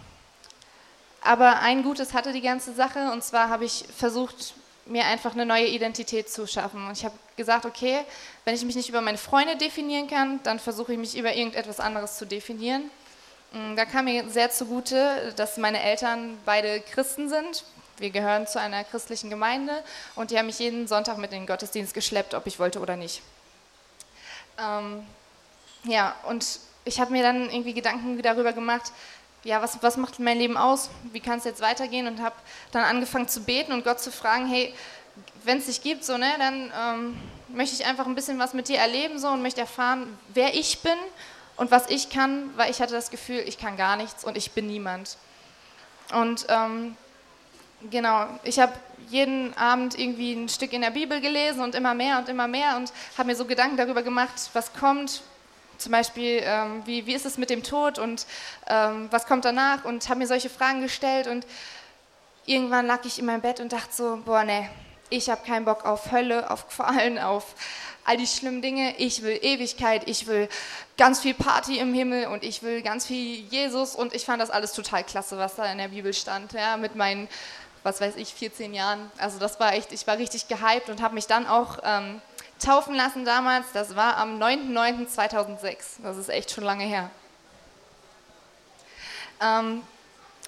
aber 1.23 1.61
ein 1.61 1.83
Gutes 1.83 2.13
hatte 2.13 2.33
die 2.33 2.41
ganze 2.43 2.75
Sache 2.75 3.11
und 3.13 3.25
zwar 3.25 3.49
habe 3.49 3.65
ich 3.65 3.85
versucht, 3.97 4.55
mir 4.89 5.05
einfach 5.05 5.33
eine 5.33 5.47
neue 5.47 5.67
Identität 5.67 6.31
zu 6.31 6.47
schaffen. 6.47 6.87
Und 6.87 6.93
ich 6.93 7.05
habe 7.05 7.15
gesagt, 7.37 7.67
okay, 7.67 8.01
wenn 8.45 8.55
ich 8.55 8.65
mich 8.65 8.77
nicht 8.77 8.89
über 8.89 9.01
meine 9.01 9.19
Freunde 9.19 9.57
definieren 9.57 10.09
kann, 10.09 10.41
dann 10.43 10.59
versuche 10.59 10.93
ich 10.93 10.99
mich 10.99 11.17
über 11.17 11.35
irgendetwas 11.35 11.81
anderes 11.81 12.17
zu 12.17 12.27
definieren. 12.27 12.91
Mm, 13.53 13.77
da 13.77 13.85
kam 13.85 14.07
mir 14.07 14.29
sehr 14.29 14.51
zugute, 14.51 15.33
dass 15.37 15.57
meine 15.57 15.83
Eltern 15.83 16.39
beide 16.45 16.81
Christen 16.81 17.29
sind. 17.29 17.65
Wir 17.99 18.11
gehören 18.11 18.47
zu 18.47 18.61
einer 18.61 18.85
christlichen 18.85 19.29
Gemeinde 19.31 19.83
und 20.15 20.31
die 20.31 20.39
haben 20.39 20.47
mich 20.47 20.59
jeden 20.59 20.87
Sonntag 20.87 21.19
mit 21.19 21.33
in 21.33 21.41
den 21.41 21.47
Gottesdienst 21.47 21.95
geschleppt, 21.95 22.35
ob 22.35 22.47
ich 22.47 22.59
wollte 22.59 22.81
oder 22.81 22.97
nicht. 22.97 23.23
Ähm, 24.59 25.05
ja, 25.85 26.15
und 26.25 26.61
ich 26.85 27.01
habe 27.01 27.13
mir 27.13 27.23
dann 27.23 27.51
irgendwie 27.51 27.75
Gedanken 27.75 28.21
darüber 28.23 28.53
gemacht, 28.53 28.93
ja, 29.49 29.63
was, 29.63 29.83
was 29.83 29.97
macht 29.97 30.19
mein 30.19 30.39
Leben 30.39 30.57
aus? 30.57 30.91
Wie 31.13 31.21
kann 31.21 31.39
es 31.39 31.45
jetzt 31.45 31.63
weitergehen? 31.63 32.07
Und 32.07 32.21
habe 32.23 32.37
dann 32.71 32.85
angefangen 32.85 33.29
zu 33.29 33.41
beten 33.41 33.73
und 33.73 33.83
Gott 33.83 33.99
zu 33.99 34.13
fragen, 34.13 34.47
hey, 34.47 34.75
wenn 35.45 35.59
es 35.59 35.67
dich 35.67 35.83
gibt, 35.83 36.05
so, 36.05 36.19
ne, 36.19 36.31
dann 36.39 36.73
ähm, 36.79 37.17
möchte 37.49 37.75
ich 37.75 37.87
einfach 37.87 38.07
ein 38.07 38.15
bisschen 38.15 38.39
was 38.39 38.53
mit 38.53 38.69
dir 38.69 38.79
erleben 38.79 39.19
so, 39.19 39.29
und 39.29 39.43
möchte 39.43 39.63
erfahren, 39.63 40.19
wer 40.35 40.55
ich 40.55 40.81
bin 40.81 40.99
und 41.57 41.71
was 41.71 41.89
ich 41.89 42.11
kann, 42.11 42.51
weil 42.57 42.71
ich 42.71 42.81
hatte 42.81 42.93
das 42.93 43.11
Gefühl, 43.11 43.43
ich 43.47 43.59
kann 43.59 43.77
gar 43.77 43.97
nichts 43.97 44.23
und 44.23 44.37
ich 44.37 44.53
bin 44.53 44.67
niemand. 44.67 45.17
Und 46.15 46.47
ähm, 46.49 46.97
genau, 47.91 48.27
ich 48.45 48.59
habe 48.61 48.75
jeden 49.09 49.57
Abend 49.57 49.99
irgendwie 49.99 50.35
ein 50.35 50.51
Stück 50.51 50.75
in 50.75 50.83
der 50.83 50.91
Bibel 50.91 51.23
gelesen 51.23 51.63
und 51.63 51.75
immer 51.75 51.95
mehr 51.95 52.19
und 52.19 52.29
immer 52.29 52.47
mehr 52.47 52.77
und 52.77 52.93
habe 53.17 53.29
mir 53.29 53.37
so 53.37 53.47
Gedanken 53.47 53.79
darüber 53.79 54.03
gemacht, 54.03 54.51
was 54.53 54.75
kommt, 54.75 55.23
zum 55.79 55.93
Beispiel, 55.93 56.41
ähm, 56.43 56.83
wie, 56.85 57.07
wie 57.07 57.15
ist 57.15 57.27
es 57.27 57.39
mit 57.39 57.51
dem 57.51 57.63
Tod 57.63 57.99
und 57.99 58.27
ähm, 58.67 59.09
was 59.11 59.27
kommt 59.27 59.45
danach 59.45 59.85
und 59.85 60.09
habe 60.09 60.19
mir 60.19 60.27
solche 60.27 60.51
Fragen 60.51 60.83
gestellt 60.83 61.27
und 61.27 61.47
irgendwann 62.47 62.87
lag 62.87 63.05
ich 63.05 63.19
in 63.19 63.27
meinem 63.27 63.41
Bett 63.41 63.61
und 63.61 63.73
dachte 63.73 63.95
so, 63.95 64.21
boah, 64.25 64.45
nee, 64.45 64.69
ich 65.11 65.31
habe 65.31 65.45
keinen 65.47 65.65
Bock 65.65 65.85
auf 65.85 66.13
Hölle, 66.13 66.51
auf 66.51 66.69
Qualen, 66.69 67.19
auf 67.19 67.55
all 68.05 68.17
die 68.17 68.27
schlimmen 68.27 68.63
Dinge. 68.63 68.97
Ich 68.99 69.23
will 69.23 69.39
Ewigkeit, 69.41 70.09
ich 70.09 70.27
will 70.27 70.49
ganz 70.97 71.21
viel 71.21 71.35
Party 71.35 71.79
im 71.79 71.95
Himmel 71.95 72.27
und 72.27 72.43
ich 72.43 72.63
will 72.63 72.83
ganz 72.83 73.07
viel 73.07 73.45
Jesus 73.51 73.95
und 73.95 74.15
ich 74.15 74.25
fand 74.25 74.41
das 74.41 74.51
alles 74.51 74.73
total 74.73 75.05
klasse, 75.05 75.39
was 75.39 75.57
da 75.57 75.71
in 75.71 75.79
der 75.79 75.89
Bibel 75.89 76.13
stand, 76.13 76.53
ja, 76.53 76.77
mit 76.77 76.97
meinen, 76.97 77.29
was 77.83 78.01
weiß 78.01 78.17
ich, 78.17 78.35
14 78.35 78.75
Jahren. 78.75 79.11
Also 79.19 79.39
das 79.39 79.61
war 79.61 79.75
echt, 79.75 79.93
ich 79.93 80.07
war 80.07 80.19
richtig 80.19 80.49
gehypt 80.49 80.89
und 80.89 81.03
habe 81.03 81.15
mich 81.15 81.27
dann 81.27 81.47
auch 81.47 81.79
ähm, 81.85 82.21
taufen 82.59 82.95
lassen 82.95 83.25
damals. 83.25 83.67
Das 83.73 83.97
war 83.97 84.17
am 84.17 84.41
9.9.2006. 84.41 86.03
Das 86.03 86.17
ist 86.17 86.29
echt 86.29 86.51
schon 86.51 86.65
lange 86.65 86.85
her. 86.85 87.11
Ähm, 89.41 89.83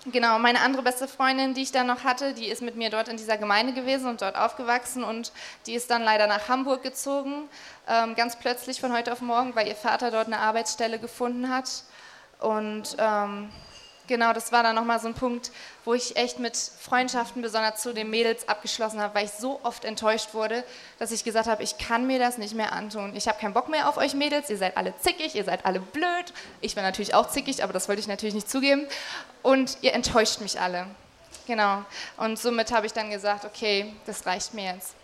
genau, 0.07 0.39
meine 0.39 0.61
andere 0.61 0.83
beste 0.83 1.07
Freundin, 1.07 1.55
die 1.55 1.63
ich 1.63 1.73
dann 1.73 1.87
noch 1.87 2.05
hatte, 2.05 2.35
die 2.35 2.49
ist 2.49 2.63
mit 2.63 2.77
mir 2.77 2.91
dort 2.91 3.09
in 3.09 3.17
dieser 3.17 3.37
Gemeinde 3.37 3.73
gewesen 3.73 4.09
und 4.09 4.23
dort 4.23 4.37
aufgewachsen 4.37 5.05
und 5.05 5.33
die 5.67 5.75
ist 5.75 5.91
dann 5.91 6.03
leider 6.03 6.27
nach 6.27 6.49
Hamburg 6.49 6.83
gezogen, 6.83 7.49
ähm, 7.89 8.15
ganz 8.15 8.37
plötzlich 8.37 8.81
von 8.81 8.93
heute 8.93 9.13
auf 9.13 9.21
morgen, 9.21 9.55
weil 9.55 9.69
ihr 9.69 9.77
Vater 9.77 10.11
dort 10.11 10.27
eine 10.27 10.39
Arbeitsstelle 10.39 10.99
gefunden 10.99 11.49
hat. 11.49 11.85
Und 12.41 12.97
ähm, 12.99 13.51
Genau, 14.11 14.33
das 14.33 14.51
war 14.51 14.65
dann 14.65 14.75
nochmal 14.75 14.99
so 14.99 15.07
ein 15.07 15.15
Punkt, 15.15 15.53
wo 15.85 15.95
ich 15.95 16.17
echt 16.17 16.41
mit 16.41 16.57
Freundschaften, 16.57 17.43
besonders 17.43 17.81
zu 17.81 17.95
den 17.95 18.11
Mädels, 18.11 18.49
abgeschlossen 18.49 19.01
habe, 19.01 19.15
weil 19.15 19.27
ich 19.27 19.31
so 19.31 19.61
oft 19.63 19.85
enttäuscht 19.85 20.35
wurde, 20.35 20.65
dass 20.99 21.13
ich 21.13 21.23
gesagt 21.23 21.49
habe, 21.49 21.63
ich 21.63 21.79
kann 21.79 22.09
mir 22.09 22.19
das 22.19 22.37
nicht 22.37 22.57
mehr 22.57 22.73
antun. 22.73 23.15
Ich 23.15 23.29
habe 23.29 23.39
keinen 23.39 23.55
Bock 23.55 23.69
mehr 23.69 23.89
auf 23.89 23.99
euch 23.99 24.15
Mädels, 24.15 24.51
ihr 24.51 24.59
seid 24.59 24.77
alle 24.77 24.95
zickig, 24.99 25.37
ihr 25.37 25.45
seid 25.45 25.65
alle 25.65 25.79
blöd. 25.79 26.33
Ich 26.61 26.75
war 26.75 26.83
natürlich 26.83 27.15
auch 27.15 27.29
zickig, 27.29 27.63
aber 27.63 27.73
das 27.73 27.87
wollte 27.87 28.01
ich 28.01 28.09
natürlich 28.09 28.35
nicht 28.35 28.51
zugeben. 28.51 28.85
Und 29.45 29.79
ihr 29.81 29.95
enttäuscht 29.95 30.41
mich 30.41 30.61
alle. 30.61 30.89
genau. 31.47 31.85
Und 32.17 32.37
somit 32.37 32.73
habe 32.73 32.87
ich 32.87 32.93
dann 32.93 33.11
gesagt, 33.11 33.45
okay, 33.45 33.95
das 34.07 34.27
reicht 34.27 34.55
mir 34.55 34.75
jetzt. 34.75 34.97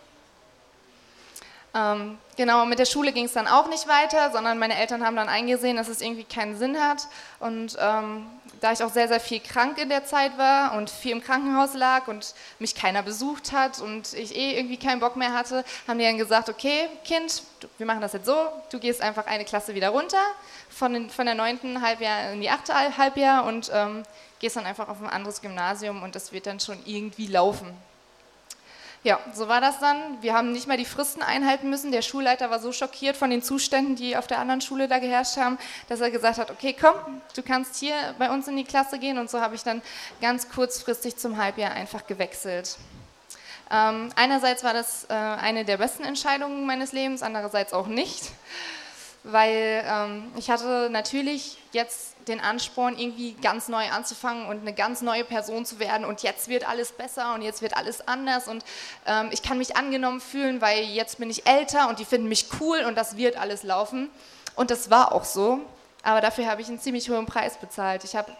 Ähm, 1.77 2.17
genau, 2.35 2.65
mit 2.65 2.79
der 2.79 2.85
Schule 2.85 3.11
ging 3.11 3.25
es 3.25 3.33
dann 3.33 3.47
auch 3.47 3.69
nicht 3.69 3.87
weiter, 3.87 4.31
sondern 4.31 4.57
meine 4.57 4.77
Eltern 4.77 5.05
haben 5.05 5.15
dann 5.15 5.29
eingesehen, 5.29 5.77
dass 5.77 5.87
es 5.87 6.01
irgendwie 6.01 6.23
keinen 6.23 6.57
Sinn 6.57 6.77
hat. 6.77 7.07
Und 7.39 7.77
ähm, 7.79 8.25
da 8.61 8.71
ich 8.71 8.83
auch 8.83 8.91
sehr, 8.91 9.07
sehr 9.07 9.19
viel 9.19 9.39
krank 9.39 9.77
in 9.77 9.89
der 9.89 10.05
Zeit 10.05 10.37
war 10.37 10.75
und 10.75 10.89
viel 10.89 11.11
im 11.11 11.21
Krankenhaus 11.21 11.73
lag 11.73 12.07
und 12.07 12.33
mich 12.59 12.75
keiner 12.75 13.03
besucht 13.03 13.51
hat 13.51 13.79
und 13.79 14.13
ich 14.13 14.35
eh 14.35 14.57
irgendwie 14.57 14.77
keinen 14.77 14.99
Bock 14.99 15.15
mehr 15.15 15.33
hatte, 15.33 15.63
haben 15.87 15.99
die 15.99 16.05
dann 16.05 16.17
gesagt, 16.17 16.49
okay, 16.49 16.87
Kind, 17.03 17.43
wir 17.77 17.85
machen 17.85 18.01
das 18.01 18.13
jetzt 18.13 18.25
so, 18.25 18.35
du 18.71 18.79
gehst 18.79 19.01
einfach 19.01 19.25
eine 19.27 19.45
Klasse 19.45 19.75
wieder 19.75 19.89
runter, 19.89 20.21
von, 20.69 20.93
den, 20.93 21.09
von 21.09 21.25
der 21.25 21.35
neunten 21.35 21.81
Halbjahr 21.81 22.31
in 22.31 22.41
die 22.41 22.49
achte 22.49 22.73
Halbjahr 22.97 23.45
und 23.45 23.71
ähm, 23.73 24.03
gehst 24.39 24.55
dann 24.55 24.65
einfach 24.65 24.87
auf 24.89 25.01
ein 25.01 25.09
anderes 25.09 25.41
Gymnasium 25.41 26.03
und 26.03 26.15
das 26.15 26.31
wird 26.31 26.45
dann 26.45 26.59
schon 26.59 26.79
irgendwie 26.85 27.27
laufen. 27.27 27.73
Ja, 29.03 29.19
so 29.33 29.47
war 29.47 29.61
das 29.61 29.79
dann. 29.79 30.21
Wir 30.21 30.33
haben 30.33 30.51
nicht 30.51 30.67
mal 30.67 30.77
die 30.77 30.85
Fristen 30.85 31.21
einhalten 31.21 31.69
müssen. 31.69 31.91
Der 31.91 32.01
Schulleiter 32.01 32.49
war 32.49 32.59
so 32.59 32.71
schockiert 32.71 33.15
von 33.15 33.29
den 33.29 33.41
Zuständen, 33.41 33.95
die 33.95 34.17
auf 34.17 34.27
der 34.27 34.39
anderen 34.39 34.59
Schule 34.59 34.87
da 34.87 34.99
geherrscht 34.99 35.37
haben, 35.37 35.57
dass 35.87 36.01
er 36.01 36.11
gesagt 36.11 36.39
hat, 36.39 36.51
okay, 36.51 36.75
komm, 36.79 37.21
du 37.35 37.43
kannst 37.43 37.77
hier 37.77 37.93
bei 38.17 38.29
uns 38.29 38.47
in 38.47 38.57
die 38.57 38.63
Klasse 38.63 38.99
gehen. 38.99 39.17
Und 39.17 39.29
so 39.29 39.39
habe 39.39 39.55
ich 39.55 39.63
dann 39.63 39.81
ganz 40.19 40.49
kurzfristig 40.49 41.15
zum 41.15 41.37
Halbjahr 41.37 41.71
einfach 41.71 42.05
gewechselt. 42.07 42.77
Ähm, 43.69 44.09
einerseits 44.15 44.63
war 44.63 44.73
das 44.73 45.05
äh, 45.09 45.13
eine 45.13 45.65
der 45.65 45.77
besten 45.77 46.03
Entscheidungen 46.03 46.65
meines 46.65 46.91
Lebens, 46.93 47.21
andererseits 47.21 47.73
auch 47.73 47.87
nicht, 47.87 48.31
weil 49.31 49.83
ähm, 49.85 50.31
ich 50.37 50.49
hatte 50.49 50.89
natürlich 50.91 51.57
jetzt 51.71 52.15
den 52.27 52.39
Ansporn, 52.39 52.97
irgendwie 52.97 53.33
ganz 53.33 53.67
neu 53.67 53.89
anzufangen 53.89 54.47
und 54.47 54.61
eine 54.61 54.73
ganz 54.73 55.01
neue 55.01 55.23
Person 55.23 55.65
zu 55.65 55.79
werden 55.79 56.05
und 56.05 56.23
jetzt 56.23 56.49
wird 56.49 56.67
alles 56.67 56.91
besser 56.91 57.33
und 57.33 57.41
jetzt 57.41 57.61
wird 57.61 57.75
alles 57.75 58.07
anders 58.07 58.47
und 58.47 58.63
ähm, 59.05 59.29
ich 59.31 59.43
kann 59.43 59.57
mich 59.57 59.77
angenommen 59.77 60.19
fühlen, 60.19 60.61
weil 60.61 60.83
jetzt 60.83 61.19
bin 61.19 61.29
ich 61.29 61.47
älter 61.47 61.89
und 61.89 61.99
die 61.99 62.05
finden 62.05 62.27
mich 62.27 62.47
cool 62.59 62.79
und 62.85 62.95
das 62.97 63.17
wird 63.17 63.37
alles 63.37 63.63
laufen. 63.63 64.09
Und 64.55 64.71
das 64.71 64.89
war 64.89 65.11
auch 65.11 65.23
so, 65.23 65.59
aber 66.03 66.19
dafür 66.21 66.47
habe 66.47 66.61
ich 66.61 66.67
einen 66.67 66.79
ziemlich 66.79 67.09
hohen 67.09 67.25
Preis 67.25 67.57
bezahlt. 67.57 68.03
Ich 68.03 68.15
habe 68.15 68.31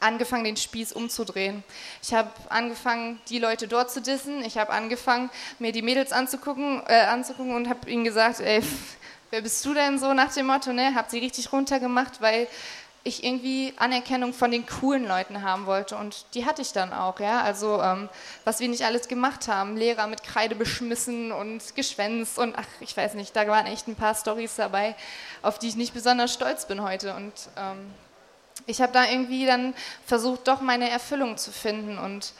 angefangen, 0.00 0.44
den 0.44 0.56
Spieß 0.56 0.92
umzudrehen. 0.92 1.62
Ich 2.02 2.12
habe 2.14 2.30
angefangen, 2.48 3.20
die 3.28 3.38
Leute 3.38 3.68
dort 3.68 3.90
zu 3.90 4.00
dissen. 4.00 4.44
Ich 4.44 4.58
habe 4.58 4.72
angefangen, 4.72 5.30
mir 5.58 5.72
die 5.72 5.82
Mädels 5.82 6.12
anzugucken, 6.12 6.82
äh, 6.88 7.00
anzugucken 7.02 7.54
und 7.54 7.68
habe 7.68 7.88
ihnen 7.88 8.04
gesagt, 8.04 8.40
ey, 8.40 8.62
wer 9.30 9.42
bist 9.42 9.64
du 9.64 9.74
denn 9.74 9.98
so 9.98 10.12
nach 10.12 10.32
dem 10.32 10.46
Motto, 10.46 10.72
ne? 10.72 10.94
Hab 10.94 11.10
sie 11.10 11.18
richtig 11.18 11.52
runtergemacht, 11.52 12.20
weil 12.20 12.48
ich 13.02 13.24
irgendwie 13.24 13.72
Anerkennung 13.78 14.34
von 14.34 14.50
den 14.50 14.66
coolen 14.66 15.08
Leuten 15.08 15.42
haben 15.42 15.64
wollte 15.64 15.96
und 15.96 16.26
die 16.34 16.44
hatte 16.44 16.60
ich 16.60 16.72
dann 16.72 16.92
auch, 16.92 17.18
ja. 17.18 17.40
Also 17.40 17.80
ähm, 17.80 18.10
was 18.44 18.60
wir 18.60 18.68
nicht 18.68 18.84
alles 18.84 19.08
gemacht 19.08 19.48
haben, 19.48 19.76
Lehrer 19.76 20.06
mit 20.06 20.22
Kreide 20.22 20.54
beschmissen 20.54 21.32
und 21.32 21.74
geschwänzt 21.74 22.38
und 22.38 22.54
ach, 22.58 22.66
ich 22.80 22.94
weiß 22.94 23.14
nicht, 23.14 23.34
da 23.34 23.46
waren 23.46 23.66
echt 23.66 23.88
ein 23.88 23.96
paar 23.96 24.14
Stories 24.14 24.56
dabei, 24.56 24.94
auf 25.40 25.58
die 25.58 25.68
ich 25.68 25.76
nicht 25.76 25.94
besonders 25.94 26.34
stolz 26.34 26.66
bin 26.66 26.82
heute 26.82 27.14
und 27.14 27.32
ähm, 27.56 27.90
ich 28.66 28.82
habe 28.82 28.92
da 28.92 29.04
irgendwie 29.04 29.46
dann 29.46 29.74
versucht, 30.04 30.46
doch 30.46 30.60
meine 30.60 30.90
Erfüllung 30.90 31.38
zu 31.38 31.52
finden 31.52 31.98
und 31.98 32.34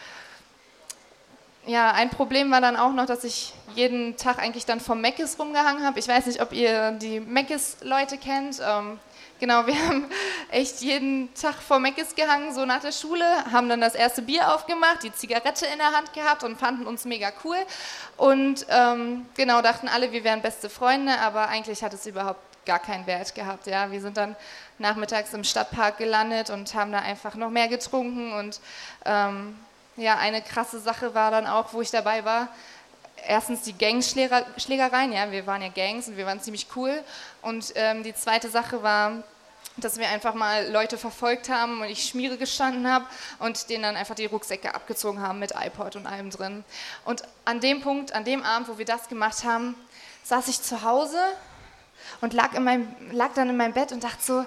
ja, 1.66 1.92
ein 1.92 2.10
Problem 2.10 2.50
war 2.50 2.60
dann 2.60 2.76
auch 2.76 2.92
noch, 2.92 3.06
dass 3.06 3.24
ich 3.24 3.52
jeden 3.74 4.16
Tag 4.16 4.38
eigentlich 4.38 4.66
dann 4.66 4.80
vom 4.80 5.00
Meckes 5.00 5.38
rumgehangen 5.38 5.84
habe. 5.84 5.98
Ich 5.98 6.08
weiß 6.08 6.26
nicht, 6.26 6.40
ob 6.40 6.52
ihr 6.52 6.92
die 6.92 7.20
Meckes-Leute 7.20 8.18
kennt. 8.18 8.60
Ähm, 8.60 8.98
Genau, 9.40 9.66
wir 9.66 9.74
haben 9.86 10.04
echt 10.50 10.82
jeden 10.82 11.32
Tag 11.34 11.54
vor 11.54 11.80
Meckes 11.80 12.14
gehangen, 12.14 12.54
so 12.54 12.66
nach 12.66 12.80
der 12.80 12.92
Schule, 12.92 13.24
haben 13.50 13.70
dann 13.70 13.80
das 13.80 13.94
erste 13.94 14.20
Bier 14.20 14.54
aufgemacht, 14.54 15.02
die 15.02 15.12
Zigarette 15.12 15.64
in 15.64 15.78
der 15.78 15.92
Hand 15.92 16.12
gehabt 16.12 16.44
und 16.44 16.58
fanden 16.58 16.86
uns 16.86 17.06
mega 17.06 17.32
cool. 17.42 17.56
Und 18.18 18.66
ähm, 18.68 19.26
genau, 19.34 19.62
dachten 19.62 19.88
alle, 19.88 20.12
wir 20.12 20.24
wären 20.24 20.42
beste 20.42 20.68
Freunde, 20.68 21.18
aber 21.20 21.48
eigentlich 21.48 21.82
hat 21.82 21.94
es 21.94 22.06
überhaupt 22.06 22.40
gar 22.66 22.78
keinen 22.78 23.06
Wert 23.06 23.34
gehabt. 23.34 23.66
Ja. 23.66 23.90
Wir 23.90 24.02
sind 24.02 24.18
dann 24.18 24.36
nachmittags 24.78 25.32
im 25.32 25.42
Stadtpark 25.42 25.96
gelandet 25.96 26.50
und 26.50 26.74
haben 26.74 26.92
da 26.92 26.98
einfach 26.98 27.34
noch 27.34 27.48
mehr 27.48 27.68
getrunken. 27.68 28.32
Und 28.34 28.60
ähm, 29.06 29.56
ja, 30.00 30.16
eine 30.16 30.42
krasse 30.42 30.80
Sache 30.80 31.14
war 31.14 31.30
dann 31.30 31.46
auch, 31.46 31.72
wo 31.72 31.80
ich 31.80 31.90
dabei 31.90 32.24
war, 32.24 32.48
erstens 33.26 33.62
die 33.62 33.76
Gangschlägereien, 33.76 35.12
ja, 35.12 35.30
wir 35.30 35.46
waren 35.46 35.62
ja 35.62 35.68
Gangs 35.68 36.08
und 36.08 36.16
wir 36.16 36.26
waren 36.26 36.40
ziemlich 36.40 36.66
cool. 36.76 37.02
Und 37.42 37.72
ähm, 37.74 38.02
die 38.02 38.14
zweite 38.14 38.48
Sache 38.48 38.82
war, 38.82 39.22
dass 39.76 39.98
wir 39.98 40.08
einfach 40.08 40.34
mal 40.34 40.70
Leute 40.70 40.98
verfolgt 40.98 41.48
haben 41.48 41.80
und 41.80 41.88
ich 41.88 42.06
Schmiere 42.06 42.36
gestanden 42.36 42.90
habe 42.90 43.06
und 43.38 43.70
denen 43.70 43.82
dann 43.82 43.96
einfach 43.96 44.14
die 44.14 44.26
Rucksäcke 44.26 44.74
abgezogen 44.74 45.20
haben 45.20 45.38
mit 45.38 45.52
iPod 45.52 45.96
und 45.96 46.06
allem 46.06 46.30
drin. 46.30 46.64
Und 47.04 47.22
an 47.44 47.60
dem 47.60 47.80
Punkt, 47.80 48.12
an 48.12 48.24
dem 48.24 48.42
Abend, 48.42 48.68
wo 48.68 48.78
wir 48.78 48.84
das 48.84 49.08
gemacht 49.08 49.44
haben, 49.44 49.74
saß 50.24 50.48
ich 50.48 50.60
zu 50.60 50.82
Hause 50.82 51.18
und 52.20 52.34
lag, 52.34 52.54
in 52.54 52.64
meinem, 52.64 52.94
lag 53.12 53.32
dann 53.34 53.48
in 53.48 53.56
meinem 53.56 53.72
Bett 53.72 53.92
und 53.92 54.04
dachte 54.04 54.22
so, 54.22 54.46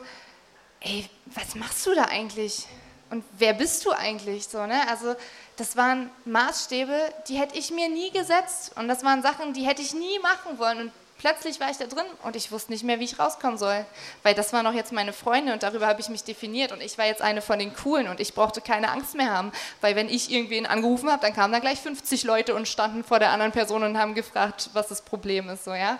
ey, 0.81 1.09
was 1.25 1.55
machst 1.55 1.85
du 1.85 1.95
da 1.95 2.05
eigentlich? 2.05 2.67
Und 3.09 3.23
wer 3.37 3.53
bist 3.53 3.85
du 3.85 3.91
eigentlich? 3.91 4.47
So, 4.47 4.65
ne? 4.65 4.87
Also 4.89 5.15
das 5.57 5.75
waren 5.77 6.09
Maßstäbe, 6.25 7.13
die 7.27 7.37
hätte 7.37 7.57
ich 7.57 7.71
mir 7.71 7.89
nie 7.89 8.11
gesetzt. 8.11 8.71
Und 8.75 8.87
das 8.87 9.03
waren 9.03 9.21
Sachen, 9.21 9.53
die 9.53 9.65
hätte 9.65 9.81
ich 9.81 9.93
nie 9.93 10.19
machen 10.19 10.57
wollen. 10.57 10.79
Und 10.79 10.91
plötzlich 11.19 11.59
war 11.59 11.69
ich 11.69 11.77
da 11.77 11.85
drin 11.85 12.05
und 12.23 12.35
ich 12.35 12.51
wusste 12.51 12.71
nicht 12.71 12.83
mehr, 12.83 12.99
wie 12.99 13.05
ich 13.05 13.19
rauskommen 13.19 13.57
soll, 13.57 13.85
weil 14.23 14.33
das 14.33 14.51
waren 14.51 14.67
auch 14.67 14.73
jetzt 14.73 14.91
meine 14.91 15.13
Freunde 15.13 15.53
und 15.53 15.63
darüber 15.63 15.87
habe 15.87 16.01
ich 16.01 16.09
mich 16.09 16.23
definiert. 16.23 16.71
Und 16.71 16.81
ich 16.81 16.97
war 16.97 17.05
jetzt 17.05 17.21
eine 17.21 17.41
von 17.41 17.59
den 17.59 17.73
Coolen 17.73 18.07
und 18.07 18.19
ich 18.19 18.33
brauchte 18.33 18.61
keine 18.61 18.89
Angst 18.89 19.15
mehr 19.15 19.31
haben, 19.31 19.51
weil 19.79 19.95
wenn 19.95 20.09
ich 20.09 20.31
irgendwen 20.31 20.65
angerufen 20.65 21.09
habe, 21.09 21.21
dann 21.21 21.33
kamen 21.33 21.53
da 21.53 21.59
gleich 21.59 21.79
50 21.79 22.23
Leute 22.23 22.55
und 22.55 22.67
standen 22.67 23.03
vor 23.03 23.19
der 23.19 23.29
anderen 23.29 23.51
Person 23.51 23.83
und 23.83 23.97
haben 23.97 24.15
gefragt, 24.15 24.69
was 24.73 24.87
das 24.87 25.01
Problem 25.01 25.49
ist, 25.49 25.63
so 25.63 25.73
ja. 25.73 25.99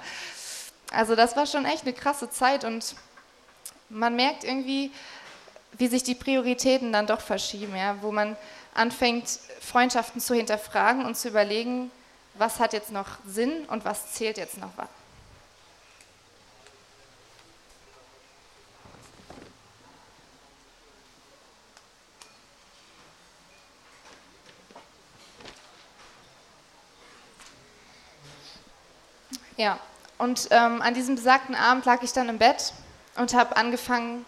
Also 0.92 1.16
das 1.16 1.36
war 1.36 1.46
schon 1.46 1.66
echt 1.66 1.84
eine 1.84 1.94
krasse 1.94 2.30
Zeit. 2.30 2.64
Und 2.64 2.96
man 3.90 4.16
merkt 4.16 4.44
irgendwie, 4.44 4.92
wie 5.78 5.88
sich 5.88 6.04
die 6.04 6.16
Prioritäten 6.16 6.92
dann 6.92 7.08
doch 7.08 7.22
verschieben, 7.22 7.76
ja, 7.76 7.96
wo 8.02 8.12
man 8.12 8.36
anfängt, 8.74 9.39
Freundschaften 9.62 10.20
zu 10.22 10.34
hinterfragen 10.34 11.06
und 11.06 11.15
zu 11.15 11.30
überlegen, 11.30 11.92
was 12.36 12.60
hat 12.60 12.74
jetzt 12.74 12.92
noch 12.92 13.08
Sinn 13.25 13.65
und 13.65 13.86
was 13.86 14.13
zählt 14.13 14.38
jetzt 14.38 14.58
noch 14.58 14.72
was. 14.75 14.88
Ja, 29.56 29.80
und 30.18 30.48
ähm, 30.50 30.82
an 30.82 30.94
diesem 30.96 31.15
besagten 31.15 31.53
Abend 31.53 31.86
lag 31.86 32.01
ich 32.01 32.12
dann 32.12 32.27
im 32.27 32.39
Bett 32.39 32.74
und 33.15 33.36
habe 33.36 33.56
angefangen, 33.56 34.25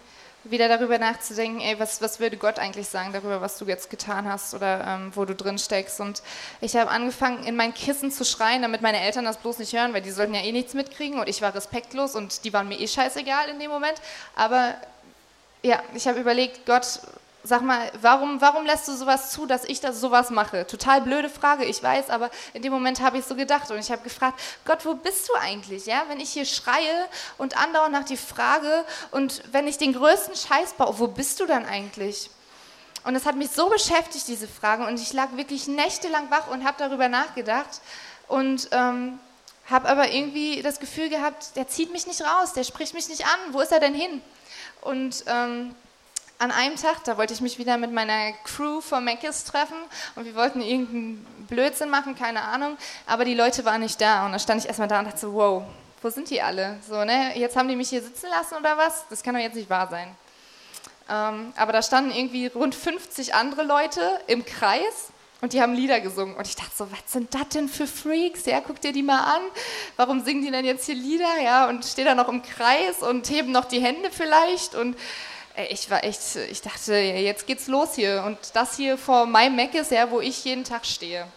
wieder 0.51 0.67
darüber 0.67 0.97
nachzudenken, 0.97 1.61
ey, 1.61 1.79
was, 1.79 2.01
was 2.01 2.19
würde 2.19 2.37
Gott 2.37 2.59
eigentlich 2.59 2.87
sagen 2.87 3.13
darüber, 3.13 3.41
was 3.41 3.57
du 3.57 3.65
jetzt 3.65 3.89
getan 3.89 4.29
hast 4.29 4.53
oder 4.53 4.85
ähm, 4.87 5.11
wo 5.15 5.25
du 5.25 5.35
drin 5.35 5.57
steckst. 5.57 5.99
Und 5.99 6.21
ich 6.61 6.75
habe 6.75 6.89
angefangen, 6.89 7.43
in 7.43 7.55
mein 7.55 7.73
Kissen 7.73 8.11
zu 8.11 8.25
schreien, 8.25 8.61
damit 8.61 8.81
meine 8.81 9.01
Eltern 9.01 9.25
das 9.25 9.37
bloß 9.37 9.59
nicht 9.59 9.73
hören, 9.73 9.93
weil 9.93 10.01
die 10.01 10.11
sollten 10.11 10.33
ja 10.33 10.41
eh 10.41 10.51
nichts 10.51 10.73
mitkriegen 10.73 11.19
und 11.19 11.27
ich 11.27 11.41
war 11.41 11.53
respektlos 11.53 12.15
und 12.15 12.43
die 12.43 12.53
waren 12.53 12.67
mir 12.67 12.79
eh 12.79 12.87
scheißegal 12.87 13.49
in 13.49 13.59
dem 13.59 13.71
Moment. 13.71 14.01
Aber 14.35 14.75
ja, 15.63 15.81
ich 15.93 16.07
habe 16.07 16.19
überlegt, 16.19 16.65
Gott, 16.65 16.99
sag 17.45 17.61
mal, 17.61 17.91
warum, 18.01 18.41
warum 18.41 18.65
lässt 18.65 18.87
du 18.87 18.93
sowas 18.93 19.31
zu, 19.31 19.45
dass 19.45 19.63
ich 19.65 19.79
das 19.79 20.01
sowas 20.01 20.31
mache? 20.31 20.65
Total 20.65 21.01
blöde 21.01 21.29
Frage, 21.29 21.63
ich 21.65 21.81
weiß, 21.81 22.09
aber 22.09 22.31
in 22.53 22.63
dem 22.63 22.73
Moment 22.73 23.01
habe 23.01 23.19
ich 23.19 23.25
so 23.25 23.35
gedacht 23.35 23.69
und 23.69 23.77
ich 23.77 23.91
habe 23.91 24.01
gefragt, 24.01 24.39
Gott, 24.65 24.85
wo 24.85 24.95
bist 24.95 25.29
du 25.29 25.33
eigentlich? 25.35 25.85
Ja, 25.85 26.03
wenn 26.07 26.19
ich 26.19 26.31
hier 26.31 26.45
schreie 26.45 27.07
und 27.37 27.55
andauernd 27.57 27.93
nach 27.93 28.05
die 28.05 28.17
Frage 28.17 28.83
und 29.11 29.43
wenn 29.51 29.67
ich 29.67 29.77
den 29.77 29.93
größten 29.93 30.35
Scheiß 30.35 30.73
baue, 30.73 30.97
wo 30.99 31.07
bist 31.07 31.39
du 31.39 31.45
dann 31.45 31.65
eigentlich? 31.65 32.31
Und 33.03 33.15
es 33.15 33.27
hat 33.27 33.35
mich 33.35 33.51
so 33.51 33.69
beschäftigt, 33.69 34.27
diese 34.27 34.47
Frage, 34.47 34.87
und 34.87 34.99
ich 34.99 35.13
lag 35.13 35.29
wirklich 35.35 35.67
nächtelang 35.67 36.31
wach 36.31 36.47
und 36.47 36.65
habe 36.65 36.77
darüber 36.79 37.07
nachgedacht 37.07 37.81
und 38.27 38.69
ähm, 38.71 39.19
habe 39.69 39.87
aber 39.87 40.11
irgendwie 40.11 40.63
das 40.63 40.79
Gefühl 40.79 41.09
gehabt, 41.09 41.55
der 41.55 41.67
zieht 41.67 41.91
mich 41.91 42.07
nicht 42.07 42.21
raus, 42.23 42.53
der 42.53 42.63
spricht 42.63 42.95
mich 42.95 43.07
nicht 43.07 43.25
an, 43.25 43.53
wo 43.53 43.61
ist 43.61 43.71
er 43.71 43.79
denn 43.79 43.93
hin? 43.93 44.21
Und 44.81 45.23
ähm, 45.27 45.75
an 46.37 46.51
einem 46.51 46.75
Tag, 46.75 47.03
da 47.05 47.17
wollte 47.17 47.33
ich 47.33 47.41
mich 47.41 47.57
wieder 47.57 47.77
mit 47.77 47.91
meiner 47.91 48.33
Crew 48.43 48.81
von 48.81 49.03
Meckes 49.03 49.45
treffen 49.45 49.77
und 50.15 50.25
wir 50.25 50.35
wollten 50.35 50.61
irgendeinen 50.61 51.25
Blödsinn 51.47 51.89
machen, 51.89 52.15
keine 52.15 52.41
Ahnung, 52.41 52.77
aber 53.05 53.25
die 53.25 53.35
Leute 53.35 53.63
waren 53.65 53.81
nicht 53.81 54.01
da 54.01 54.25
und 54.25 54.31
dann 54.31 54.39
stand 54.39 54.61
ich 54.61 54.67
erstmal 54.67 54.87
da 54.87 54.99
und 54.99 55.05
dachte 55.05 55.19
so, 55.19 55.33
wow, 55.33 55.63
wo 56.01 56.09
sind 56.09 56.29
die 56.29 56.41
alle? 56.41 56.77
So, 56.87 57.03
ne? 57.03 57.37
Jetzt 57.37 57.55
haben 57.55 57.67
die 57.67 57.75
mich 57.75 57.89
hier 57.89 58.01
sitzen 58.01 58.27
lassen 58.29 58.55
oder 58.55 58.77
was? 58.77 59.05
Das 59.09 59.23
kann 59.23 59.33
doch 59.33 59.41
jetzt 59.41 59.55
nicht 59.55 59.69
wahr 59.69 59.87
sein. 59.89 60.15
Ähm, 61.09 61.53
aber 61.55 61.71
da 61.71 61.81
standen 61.81 62.11
irgendwie 62.11 62.47
rund 62.47 62.75
50 62.75 63.33
andere 63.33 63.63
Leute 63.63 64.01
im 64.27 64.43
Kreis 64.43 65.11
und 65.41 65.53
die 65.53 65.61
haben 65.61 65.73
Lieder 65.73 65.99
gesungen. 66.01 66.35
Und 66.35 66.47
ich 66.47 66.55
dachte 66.55 66.71
so, 66.75 66.91
was 66.91 67.11
sind 67.11 67.33
das 67.33 67.49
denn 67.49 67.69
für 67.69 67.87
Freaks? 67.87 68.45
Ja, 68.45 68.61
guck 68.61 68.81
dir 68.81 68.91
die 68.91 69.03
mal 69.03 69.19
an. 69.19 69.41
Warum 69.95 70.23
singen 70.23 70.43
die 70.43 70.51
denn 70.51 70.65
jetzt 70.65 70.85
hier 70.85 70.95
Lieder? 70.95 71.39
Ja, 71.43 71.69
und 71.69 71.85
stehen 71.85 72.05
da 72.05 72.15
noch 72.15 72.29
im 72.29 72.41
Kreis 72.41 73.01
und 73.01 73.29
heben 73.29 73.51
noch 73.51 73.65
die 73.65 73.79
Hände 73.79 74.09
vielleicht 74.11 74.75
und 74.75 74.97
ich 75.69 75.89
war 75.89 76.03
echt, 76.03 76.35
ich 76.35 76.61
dachte, 76.61 76.95
jetzt 76.95 77.47
geht's 77.47 77.67
los 77.67 77.95
hier. 77.95 78.23
Und 78.25 78.37
das 78.53 78.75
hier 78.75 78.97
vor 78.97 79.25
meinem 79.25 79.55
Mac 79.55 79.73
ist 79.73 79.91
ja, 79.91 80.09
wo 80.11 80.21
ich 80.21 80.43
jeden 80.45 80.63
Tag 80.63 80.85
stehe. 80.85 81.27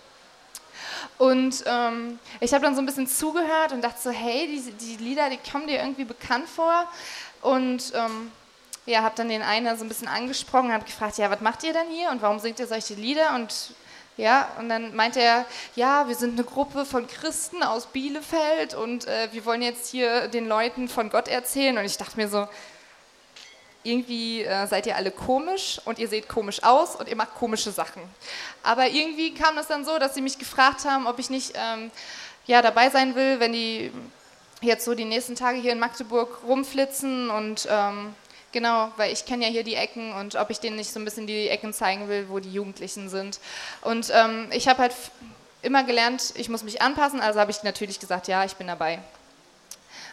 Und 1.19 1.65
ähm, 1.67 2.19
ich 2.41 2.53
habe 2.55 2.65
dann 2.65 2.75
so 2.75 2.83
ein 2.83 2.87
bisschen 2.87 3.07
zugehört 3.07 3.73
und 3.73 3.83
dachte 3.83 4.01
so, 4.01 4.11
hey, 4.11 4.47
die, 4.47 4.73
die 4.73 5.03
Lieder, 5.03 5.31
die 5.31 5.39
kommen 5.51 5.67
dir 5.67 5.79
irgendwie 5.79 6.05
bekannt 6.05 6.49
vor. 6.49 6.87
Und 7.43 7.93
ähm, 7.95 8.31
ja, 8.87 9.03
habe 9.03 9.15
dann 9.17 9.29
den 9.29 9.43
einen 9.43 9.77
so 9.77 9.85
ein 9.85 9.89
bisschen 9.89 10.09
angesprochen, 10.09 10.73
habe 10.73 10.85
gefragt, 10.85 11.19
ja, 11.19 11.31
was 11.31 11.41
macht 11.41 11.63
ihr 11.63 11.73
denn 11.73 11.89
hier 11.91 12.11
und 12.11 12.23
warum 12.23 12.39
singt 12.39 12.59
ihr 12.59 12.67
solche 12.67 12.95
Lieder? 12.95 13.35
Und 13.35 13.73
ja, 14.17 14.49
und 14.59 14.69
dann 14.69 14.97
meinte 14.97 15.21
er, 15.21 15.45
ja, 15.77 16.09
wir 16.09 16.17
sind 16.17 16.33
eine 16.33 16.45
Gruppe 16.45 16.85
von 16.85 17.07
Christen 17.07 17.63
aus 17.63 17.87
Bielefeld 17.87 18.75
und 18.75 19.07
äh, 19.07 19.29
wir 19.31 19.45
wollen 19.45 19.63
jetzt 19.63 19.91
hier 19.91 20.27
den 20.29 20.49
Leuten 20.49 20.89
von 20.89 21.11
Gott 21.11 21.29
erzählen. 21.29 21.79
Und 21.79 21.85
ich 21.85 21.97
dachte 21.99 22.17
mir 22.17 22.29
so, 22.29 22.49
irgendwie 23.83 24.43
äh, 24.43 24.67
seid 24.67 24.87
ihr 24.87 24.97
alle 24.97 25.11
komisch 25.11 25.81
und 25.85 25.99
ihr 25.99 26.09
seht 26.09 26.29
komisch 26.29 26.63
aus 26.63 26.97
und 26.97 27.09
ihr 27.09 27.17
macht 27.17 27.35
komische 27.35 27.71
Sachen. 27.71 28.03
Aber 28.63 28.89
irgendwie 28.89 29.35
kam 29.35 29.57
das 29.57 29.69
dann 29.69 29.85
so, 29.85 29.99
dass 29.99 30.15
sie 30.15 30.21
mich 30.21 30.39
gefragt 30.39 30.85
haben, 30.85 31.07
ob 31.07 31.19
ich 31.19 31.31
nicht 31.31 31.53
ähm, 31.55 31.91
ja, 32.47 32.63
dabei 32.63 32.91
sein 32.91 33.15
will, 33.15 33.41
wenn 33.41 33.53
die 33.53 33.93
jetzt 34.61 34.85
so 34.85 34.95
die 34.95 35.05
nächsten 35.05 35.37
Tage 35.37 35.59
hier 35.59 35.73
in 35.73 35.79
Magdeburg 35.79 36.41
rumflitzen 36.45 37.31
und 37.31 37.69
ähm, 37.71 38.15
genau, 38.53 38.91
weil 38.97 39.13
ich 39.13 39.25
kenne 39.25 39.45
ja 39.45 39.51
hier 39.51 39.63
die 39.63 39.75
Ecken 39.75 40.13
und 40.13 40.35
ob 40.35 40.51
ich 40.51 40.59
denen 40.59 40.77
nicht 40.77 40.93
so 40.93 40.99
ein 40.99 41.05
bisschen 41.05 41.27
die 41.27 41.49
Ecken 41.49 41.73
zeigen 41.73 42.09
will, 42.09 42.29
wo 42.29 42.41
die 42.41 42.53
Jugendlichen 42.53 43.09
sind. 43.09 43.39
Und 43.83 44.11
ähm, 44.13 44.49
ich 44.51 44.67
habe 44.67 44.83
halt 44.83 44.95
immer 45.63 45.85
gelernt, 45.85 46.33
ich 46.37 46.49
muss 46.49 46.63
mich 46.65 46.83
anpassen, 46.83 47.21
also 47.21 47.39
habe 47.39 47.51
ich 47.51 47.63
natürlich 47.63 48.01
gesagt, 48.01 48.29
ja, 48.29 48.45
ich 48.45 48.55
bin 48.55 48.67
dabei. 48.67 48.99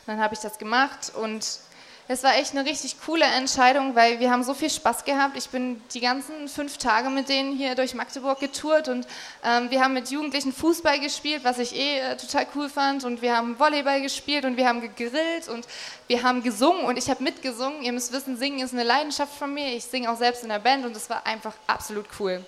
dann 0.05 0.19
habe 0.19 0.33
ich 0.33 0.39
das 0.39 0.57
gemacht 0.57 1.11
und 1.15 1.59
es 2.07 2.23
war 2.23 2.35
echt 2.35 2.51
eine 2.55 2.69
richtig 2.69 2.97
coole 3.03 3.25
Entscheidung, 3.25 3.95
weil 3.95 4.19
wir 4.19 4.29
haben 4.29 4.43
so 4.43 4.53
viel 4.53 4.69
Spaß 4.69 5.05
gehabt. 5.05 5.35
Ich 5.37 5.49
bin 5.49 5.81
die 5.93 6.01
ganzen 6.01 6.47
fünf 6.47 6.77
Tage 6.77 7.09
mit 7.09 7.29
denen 7.29 7.57
hier 7.57 7.73
durch 7.73 7.95
Magdeburg 7.95 8.39
getourt 8.39 8.87
und 8.89 9.07
ähm, 9.43 9.71
wir 9.71 9.81
haben 9.81 9.93
mit 9.93 10.11
Jugendlichen 10.11 10.53
Fußball 10.53 10.99
gespielt, 10.99 11.43
was 11.43 11.57
ich 11.57 11.75
eh 11.75 11.99
äh, 11.99 12.17
total 12.17 12.45
cool 12.55 12.69
fand 12.69 13.05
und 13.05 13.23
wir 13.23 13.35
haben 13.35 13.57
Volleyball 13.57 14.01
gespielt 14.01 14.45
und 14.45 14.55
wir 14.55 14.67
haben 14.67 14.81
gegrillt 14.81 15.47
und 15.47 15.67
wir 16.07 16.21
haben 16.21 16.43
gesungen 16.43 16.85
und 16.85 16.97
ich 16.97 17.09
habe 17.09 17.23
mitgesungen. 17.23 17.81
Ihr 17.81 17.91
müsst 17.91 18.13
wissen, 18.13 18.37
Singen 18.37 18.59
ist 18.59 18.73
eine 18.73 18.83
Leidenschaft 18.83 19.35
von 19.35 19.51
mir. 19.51 19.75
Ich 19.75 19.85
singe 19.85 20.11
auch 20.11 20.17
selbst 20.17 20.43
in 20.43 20.49
der 20.49 20.59
Band 20.59 20.85
und 20.85 20.95
es 20.95 21.09
war 21.09 21.25
einfach 21.25 21.53
absolut 21.65 22.05
cool. 22.19 22.45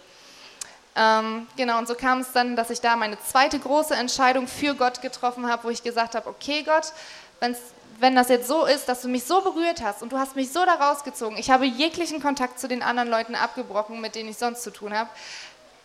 Ähm, 0.98 1.48
genau, 1.56 1.78
und 1.78 1.88
so 1.88 1.94
kam 1.94 2.22
es 2.22 2.32
dann, 2.32 2.56
dass 2.56 2.72
ich 2.72 2.82
da 2.82 2.96
meine 2.96 3.20
zweite 3.22 3.60
große 3.60 3.94
Entscheidung 3.94 4.48
für 4.48 4.74
Gott 4.74 5.02
getroffen 5.02 5.48
habe, 5.48 5.66
wo 5.66 5.70
ich 5.70 5.84
gesagt 5.84 6.16
habe, 6.16 6.28
okay 6.28 6.64
Gott, 6.64 6.92
wenn 7.40 7.52
es 7.52 7.60
wenn 8.00 8.16
das 8.16 8.30
jetzt 8.30 8.48
so 8.48 8.66
ist, 8.66 8.88
dass 8.88 9.02
du 9.02 9.08
mich 9.08 9.24
so 9.24 9.42
berührt 9.42 9.82
hast 9.82 10.04
und 10.04 10.12
du 10.12 10.20
hast 10.20 10.36
mich 10.36 10.52
so 10.52 10.64
da 10.66 10.76
rausgezogen, 10.76 11.38
ich 11.38 11.50
habe 11.50 11.66
jeglichen 11.66 12.22
Kontakt 12.22 12.60
zu 12.60 12.68
den 12.68 12.84
anderen 12.84 13.10
Leuten 13.10 13.36
abgebrochen, 13.36 14.02
mit 14.02 14.16
denen 14.16 14.30
ich 14.30 14.38
sonst 14.38 14.62
zu 14.64 14.72
tun 14.72 14.94
habe. 14.94 15.10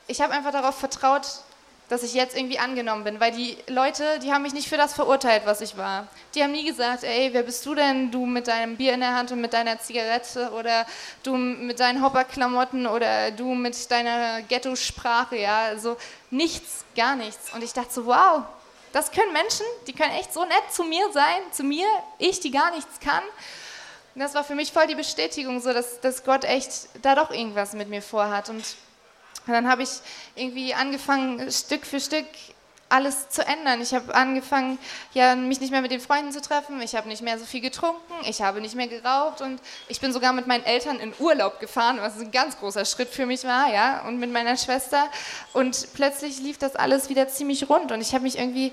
Ich 0.08 0.20
habe 0.20 0.32
einfach 0.32 0.52
darauf 0.52 0.76
vertraut, 0.76 1.26
dass 1.88 2.02
ich 2.02 2.14
jetzt 2.14 2.36
irgendwie 2.36 2.58
angenommen 2.58 3.04
bin, 3.04 3.20
weil 3.20 3.32
die 3.32 3.56
Leute, 3.68 4.18
die 4.20 4.32
haben 4.32 4.42
mich 4.42 4.54
nicht 4.54 4.68
für 4.68 4.76
das 4.76 4.94
verurteilt, 4.94 5.42
was 5.44 5.60
ich 5.60 5.76
war. 5.76 6.06
Die 6.34 6.42
haben 6.42 6.52
nie 6.52 6.64
gesagt, 6.64 7.04
ey, 7.04 7.30
wer 7.32 7.42
bist 7.42 7.66
du 7.66 7.74
denn, 7.74 8.10
du 8.10 8.24
mit 8.24 8.48
deinem 8.48 8.76
Bier 8.76 8.94
in 8.94 9.00
der 9.00 9.14
Hand 9.14 9.30
und 9.30 9.40
mit 9.40 9.52
deiner 9.52 9.78
Zigarette 9.78 10.52
oder 10.52 10.86
du 11.22 11.36
mit 11.36 11.80
deinen 11.80 12.02
Hopperklamotten 12.02 12.86
oder 12.86 13.30
du 13.30 13.54
mit 13.54 13.90
deiner 13.90 14.42
Ghetto-Sprache, 14.42 15.36
ja, 15.36 15.64
also 15.64 15.96
nichts, 16.30 16.84
gar 16.96 17.14
nichts. 17.14 17.52
Und 17.52 17.62
ich 17.62 17.72
dachte 17.72 17.92
so, 17.92 18.06
wow, 18.06 18.42
das 18.92 19.10
können 19.10 19.32
Menschen, 19.32 19.66
die 19.86 19.92
können 19.92 20.12
echt 20.12 20.32
so 20.32 20.44
nett 20.44 20.64
zu 20.70 20.84
mir 20.84 21.10
sein, 21.12 21.40
zu 21.50 21.62
mir, 21.62 21.86
ich, 22.18 22.40
die 22.40 22.50
gar 22.50 22.70
nichts 22.74 23.00
kann. 23.00 23.22
Und 24.14 24.20
das 24.20 24.34
war 24.34 24.44
für 24.44 24.54
mich 24.54 24.72
voll 24.72 24.86
die 24.86 24.94
Bestätigung, 24.94 25.60
so 25.60 25.72
dass, 25.72 26.00
dass 26.00 26.24
Gott 26.24 26.44
echt 26.44 26.88
da 27.00 27.14
doch 27.14 27.30
irgendwas 27.30 27.72
mit 27.72 27.88
mir 27.88 28.02
vorhat. 28.02 28.50
Und 28.50 28.64
dann 29.46 29.68
habe 29.68 29.82
ich 29.82 29.90
irgendwie 30.34 30.74
angefangen, 30.74 31.50
Stück 31.50 31.84
für 31.86 32.00
Stück 32.00 32.26
alles 32.92 33.30
zu 33.30 33.44
ändern. 33.44 33.80
Ich 33.80 33.94
habe 33.94 34.14
angefangen, 34.14 34.78
ja, 35.14 35.34
mich 35.34 35.60
nicht 35.60 35.70
mehr 35.70 35.80
mit 35.80 35.90
den 35.90 36.00
Freunden 36.00 36.30
zu 36.30 36.42
treffen. 36.42 36.80
Ich 36.82 36.94
habe 36.94 37.08
nicht 37.08 37.22
mehr 37.22 37.38
so 37.38 37.46
viel 37.46 37.62
getrunken. 37.62 38.12
Ich 38.24 38.42
habe 38.42 38.60
nicht 38.60 38.74
mehr 38.74 38.86
geraucht 38.86 39.40
und 39.40 39.60
ich 39.88 39.98
bin 39.98 40.12
sogar 40.12 40.34
mit 40.34 40.46
meinen 40.46 40.64
Eltern 40.64 41.00
in 41.00 41.14
Urlaub 41.18 41.58
gefahren, 41.58 41.98
was 42.00 42.20
ein 42.20 42.30
ganz 42.30 42.58
großer 42.58 42.84
Schritt 42.84 43.08
für 43.08 43.24
mich 43.24 43.44
war, 43.44 43.72
ja, 43.72 44.06
und 44.06 44.18
mit 44.18 44.30
meiner 44.30 44.58
Schwester. 44.58 45.10
Und 45.54 45.88
plötzlich 45.94 46.38
lief 46.40 46.58
das 46.58 46.76
alles 46.76 47.08
wieder 47.08 47.28
ziemlich 47.28 47.68
rund 47.68 47.92
und 47.92 48.02
ich 48.02 48.12
habe 48.12 48.24
mich 48.24 48.38
irgendwie 48.38 48.72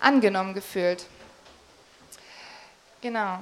angenommen 0.00 0.52
gefühlt. 0.52 1.06
Genau. 3.00 3.38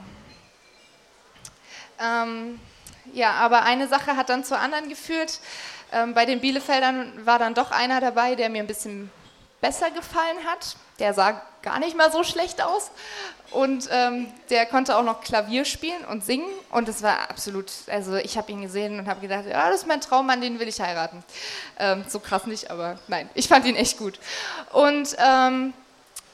Ähm, 2.01 2.61
ja, 3.13 3.33
aber 3.33 3.63
eine 3.63 3.89
Sache 3.89 4.17
hat 4.17 4.29
dann 4.29 4.45
zur 4.45 4.59
anderen 4.59 4.89
geführt. 4.89 5.41
Ähm, 5.93 6.15
bei 6.15 6.27
den 6.27 6.41
Bielefeldern 6.41 7.13
war 7.25 7.39
dann 7.39 7.55
doch 7.55 7.71
einer 7.71 8.01
dabei, 8.01 8.35
der 8.35 8.49
mir 8.49 8.63
ein 8.63 8.67
bisschen 8.67 9.11
besser 9.61 9.91
gefallen 9.91 10.39
hat. 10.47 10.77
Der 10.99 11.15
sah 11.15 11.41
gar 11.63 11.79
nicht 11.79 11.97
mal 11.97 12.13
so 12.13 12.25
schlecht 12.25 12.63
aus. 12.63 12.91
Und 13.51 13.89
ähm, 13.91 14.27
der 14.51 14.67
konnte 14.67 14.97
auch 14.97 15.03
noch 15.03 15.23
Klavier 15.23 15.65
spielen 15.65 16.05
und 16.05 16.25
singen. 16.25 16.49
Und 16.71 16.89
es 16.89 17.03
war 17.03 17.31
absolut, 17.31 17.71
also 17.87 18.17
ich 18.17 18.37
habe 18.37 18.53
ihn 18.53 18.61
gesehen 18.61 18.99
und 18.99 19.09
habe 19.09 19.21
gedacht, 19.21 19.47
ja, 19.47 19.71
das 19.71 19.81
ist 19.81 19.87
mein 19.87 20.01
Traummann, 20.01 20.41
den 20.41 20.59
will 20.59 20.69
ich 20.69 20.81
heiraten. 20.81 21.25
Ähm, 21.79 22.05
so 22.09 22.21
krass 22.21 22.47
nicht, 22.47 22.71
aber 22.71 22.99
nein, 23.09 23.29
ich 23.35 23.49
fand 23.49 23.65
ihn 23.65 23.77
echt 23.77 23.97
gut. 23.97 24.19
Und 24.73 25.17
ähm, 25.19 25.73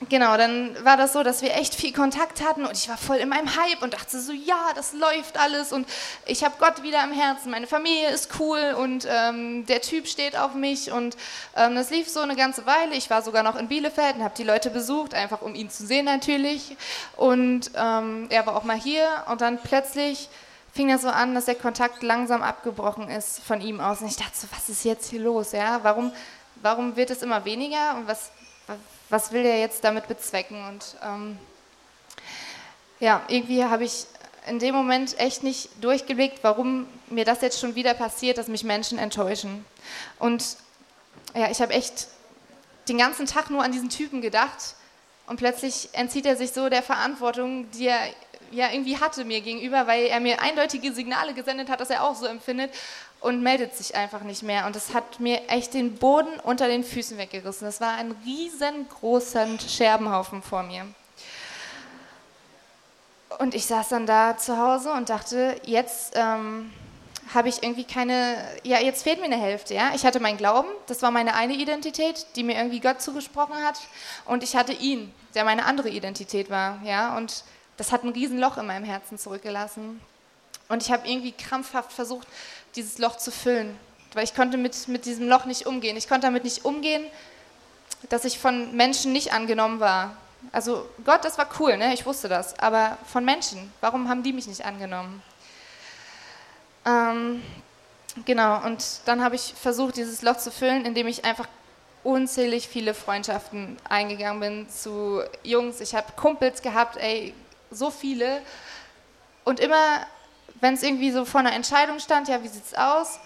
Genau, 0.09 0.37
dann 0.37 0.77
war 0.85 0.97
das 0.97 1.13
so, 1.13 1.23
dass 1.23 1.41
wir 1.41 1.55
echt 1.55 1.75
viel 1.75 1.93
Kontakt 1.93 2.43
hatten 2.45 2.65
und 2.65 2.77
ich 2.77 2.89
war 2.89 2.97
voll 2.97 3.17
in 3.17 3.29
meinem 3.29 3.55
Hype 3.57 3.83
und 3.83 3.95
dachte 3.95 4.21
so, 4.21 4.33
ja, 4.33 4.73
das 4.75 4.93
läuft 4.93 5.39
alles 5.39 5.73
und 5.73 5.89
ich 6.27 6.43
habe 6.43 6.57
Gott 6.59 6.83
wieder 6.83 7.03
im 7.05 7.13
Herzen, 7.13 7.51
meine 7.51 7.67
Familie 7.67 8.11
ist 8.11 8.31
cool 8.41 8.75
und 8.79 9.07
ähm, 9.09 9.67
der 9.67 9.81
Typ 9.81 10.09
steht 10.09 10.37
auf 10.37 10.55
mich 10.55 10.91
und 10.91 11.17
ähm, 11.57 11.77
das 11.77 11.91
lief 11.91 12.09
so 12.09 12.21
eine 12.21 12.35
ganze 12.35 12.67
Weile. 12.67 12.95
Ich 12.95 13.09
war 13.09 13.23
sogar 13.23 13.43
noch 13.43 13.57
in 13.57 13.69
Bielefeld 13.69 14.17
und 14.17 14.25
habe 14.25 14.35
die 14.37 14.43
Leute 14.43 14.71
besucht, 14.71 15.15
einfach 15.15 15.43
um 15.43 15.55
ihn 15.55 15.71
zu 15.71 15.87
sehen 15.87 16.07
natürlich 16.07 16.77
und 17.17 17.71
ähm, 17.77 18.27
er 18.31 18.47
war 18.47 18.57
auch 18.57 18.65
mal 18.65 18.77
hier 18.77 19.07
und 19.31 19.41
dann 19.41 19.59
plötzlich 19.59 20.29
fing 20.73 20.89
das 20.89 21.03
so 21.03 21.09
an, 21.09 21.35
dass 21.35 21.45
der 21.45 21.55
Kontakt 21.55 22.03
langsam 22.03 22.43
abgebrochen 22.43 23.09
ist 23.09 23.41
von 23.45 23.61
ihm 23.61 23.81
aus 23.81 24.01
und 24.01 24.09
ich 24.09 24.17
dachte 24.17 24.37
so, 24.37 24.49
was 24.51 24.69
ist 24.69 24.85
jetzt 24.85 25.11
hier 25.11 25.21
los, 25.21 25.53
ja, 25.53 25.81
warum, 25.83 26.13
warum 26.63 26.97
wird 26.97 27.11
es 27.11 27.23
immer 27.23 27.45
weniger 27.45 27.97
und 27.97 28.09
was 28.09 28.31
was 29.11 29.33
will 29.33 29.43
der 29.43 29.59
jetzt 29.59 29.85
damit 29.85 30.09
bezwecken? 30.09 30.67
Und 30.69 30.97
ähm, 31.03 31.39
ja, 33.01 33.23
irgendwie 33.29 33.65
habe 33.65 33.85
ich 33.85 34.07
in 34.47 34.59
dem 34.59 34.75
Moment 34.75 35.19
echt 35.19 35.43
nicht 35.43 35.71
durchgeblickt, 35.83 36.41
warum 36.43 36.87
mir 37.09 37.25
das 37.25 37.41
jetzt 37.41 37.59
schon 37.59 37.75
wieder 37.75 37.95
passiert, 37.95 38.39
dass 38.39 38.49
mich 38.49 38.65
Menschen 38.65 38.99
enttäuschen. 38.99 39.65
Und 40.19 40.57
ja, 41.35 41.51
ich 41.51 41.61
habe 41.61 41.73
echt 41.73 42.09
den 42.89 42.99
ganzen 42.99 43.27
Tag 43.27 43.51
nur 43.51 43.63
an 43.63 43.73
diesen 43.73 43.89
Typen 43.89 44.21
gedacht 44.21 44.75
und 45.27 45.37
plötzlich 45.37 45.89
entzieht 45.93 46.27
er 46.27 46.37
sich 46.37 46.53
so 46.53 46.69
der 46.69 46.83
Verantwortung, 46.83 47.71
die 47.71 47.87
er 47.87 48.01
ja 48.51 48.71
irgendwie 48.71 48.99
hatte 48.99 49.25
mir 49.25 49.41
gegenüber, 49.41 49.87
weil 49.87 50.07
er 50.07 50.21
mir 50.21 50.41
eindeutige 50.41 50.93
Signale 50.93 51.35
gesendet 51.35 51.71
hat, 51.71 51.81
dass 51.81 51.91
er 51.91 52.05
auch 52.05 52.15
so 52.15 52.27
empfindet 52.27 52.71
und 53.25 53.43
meldet 53.43 53.75
sich 53.75 53.95
einfach 53.95 54.21
nicht 54.21 54.43
mehr. 54.43 54.67
Und 54.67 54.77
das 54.77 54.93
hat 54.93 55.19
mir 55.19 55.49
echt 55.49 55.73
den 55.73 55.97
Boden 55.97 56.39
unter 56.43 56.69
den 56.69 56.85
Füßen 56.85 57.17
weggerissen. 57.17 57.67
Das 57.67 57.81
war 57.81 57.95
ein 57.97 58.15
riesengroßer 58.27 59.47
Scherbenhaufen 59.67 60.43
vor 60.43 60.63
mir. 60.63 60.85
Und 63.39 63.55
ich 63.55 63.65
saß 63.65 63.89
dann 63.89 64.07
da 64.07 64.37
zu 64.37 64.59
Hause 64.59 64.93
und 64.93 65.09
dachte, 65.09 65.57
jetzt 65.65 66.13
ähm, 66.17 66.71
habe 67.33 67.49
ich 67.49 67.63
irgendwie 67.63 67.85
keine, 67.85 68.37
ja, 68.63 68.79
jetzt 68.79 69.03
fehlt 69.05 69.21
mir 69.21 69.25
eine 69.25 69.41
Hälfte, 69.41 69.73
ja. 69.73 69.93
Ich 69.95 70.05
hatte 70.05 70.21
meinen 70.21 70.37
Glauben, 70.37 70.69
das 70.87 71.01
war 71.01 71.11
meine 71.11 71.35
eine 71.35 71.55
Identität, 71.55 72.27
die 72.37 72.43
mir 72.43 72.57
irgendwie 72.57 72.81
Gott 72.81 73.01
zugesprochen 73.01 73.57
hat. 73.65 73.81
Und 74.27 74.43
ich 74.43 74.55
hatte 74.55 74.75
ihn, 74.75 75.13
der 75.35 75.45
meine 75.45 75.65
andere 75.65 75.89
Identität 75.89 76.51
war, 76.51 76.79
ja. 76.85 77.17
Und 77.17 77.43
das 77.79 77.91
hat 77.91 78.05
ein 78.05 78.11
Riesenloch 78.11 78.59
in 78.59 78.67
meinem 78.67 78.85
Herzen 78.85 79.19
zurückgelassen. 79.19 80.01
Und 80.69 80.83
ich 80.83 80.93
habe 80.93 81.09
irgendwie 81.09 81.33
krampfhaft 81.33 81.93
versucht, 81.93 82.29
dieses 82.77 82.99
Loch 82.99 83.17
zu 83.17 83.31
füllen, 83.31 83.77
weil 84.15 84.25
ich 84.25 84.35
konnte 84.35 84.57
mit, 84.57 84.89
mit 84.89 85.05
diesem 85.05 85.29
Loch 85.29 85.45
nicht 85.45 85.67
umgehen. 85.67 85.97
Ich 85.97 86.09
konnte 86.09 86.27
damit 86.27 86.45
nicht 86.45 86.65
umgehen, 86.65 87.05
dass 88.09 88.25
ich 88.25 88.39
von 88.39 88.75
Menschen 88.77 89.13
nicht 89.13 89.33
angenommen 89.33 89.81
war. 89.81 90.17
Also 90.53 90.87
Gott, 91.05 91.25
das 91.25 91.39
war 91.39 91.49
cool, 91.59 91.77
ne? 91.77 91.95
ich 91.95 92.05
wusste 92.05 92.29
das, 92.29 92.59
aber 92.59 92.99
von 93.07 93.25
Menschen, 93.25 93.73
warum 93.81 94.09
haben 94.09 94.23
die 94.23 94.33
mich 94.33 94.47
nicht 94.47 94.65
angenommen? 94.65 95.23
Ähm, 96.85 97.43
genau, 98.27 98.63
und 98.65 98.85
dann 99.07 99.23
habe 99.23 99.37
ich 99.37 99.55
versucht, 99.55 99.97
dieses 99.97 100.21
Loch 100.21 100.37
zu 100.37 100.51
füllen, 100.51 100.85
indem 100.85 101.07
ich 101.07 101.25
einfach 101.25 101.49
unzählig 102.03 102.69
viele 102.69 102.93
Freundschaften 102.93 103.79
eingegangen 103.89 104.41
bin 104.41 104.69
zu 104.69 105.23
Jungs. 105.43 105.81
Ich 105.81 105.95
habe 105.95 106.13
Kumpels 106.15 106.61
gehabt, 106.61 106.99
ey, 106.99 107.33
so 107.71 107.91
viele. 107.91 108.43
Und 109.45 109.59
immer 109.59 110.07
wenn 110.61 110.75
es 110.75 110.83
irgendwie 110.83 111.11
so 111.11 111.25
vor 111.25 111.41
einer 111.41 111.53
Entscheidung 111.53 111.99
stand, 111.99 112.29
ja, 112.29 112.43
wie 112.43 112.49
sieht's 112.49 112.75
aus, 112.75 113.19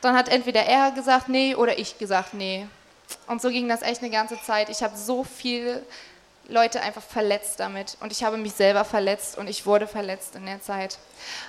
dann 0.00 0.16
hat 0.16 0.28
entweder 0.28 0.62
er 0.64 0.92
gesagt, 0.92 1.28
nee, 1.28 1.54
oder 1.54 1.78
ich 1.78 1.98
gesagt, 1.98 2.34
nee. 2.34 2.66
Und 3.26 3.40
so 3.40 3.48
ging 3.50 3.68
das 3.68 3.82
echt 3.82 4.02
eine 4.02 4.10
ganze 4.10 4.40
Zeit. 4.42 4.68
Ich 4.68 4.82
habe 4.82 4.96
so 4.96 5.24
viel 5.24 5.84
Leute 6.48 6.80
einfach 6.80 7.02
verletzt 7.02 7.60
damit. 7.60 7.96
Und 8.00 8.12
ich 8.12 8.22
habe 8.24 8.36
mich 8.36 8.52
selber 8.52 8.84
verletzt 8.84 9.38
und 9.38 9.48
ich 9.48 9.66
wurde 9.66 9.86
verletzt 9.86 10.36
in 10.36 10.46
der 10.46 10.60
Zeit. 10.60 10.98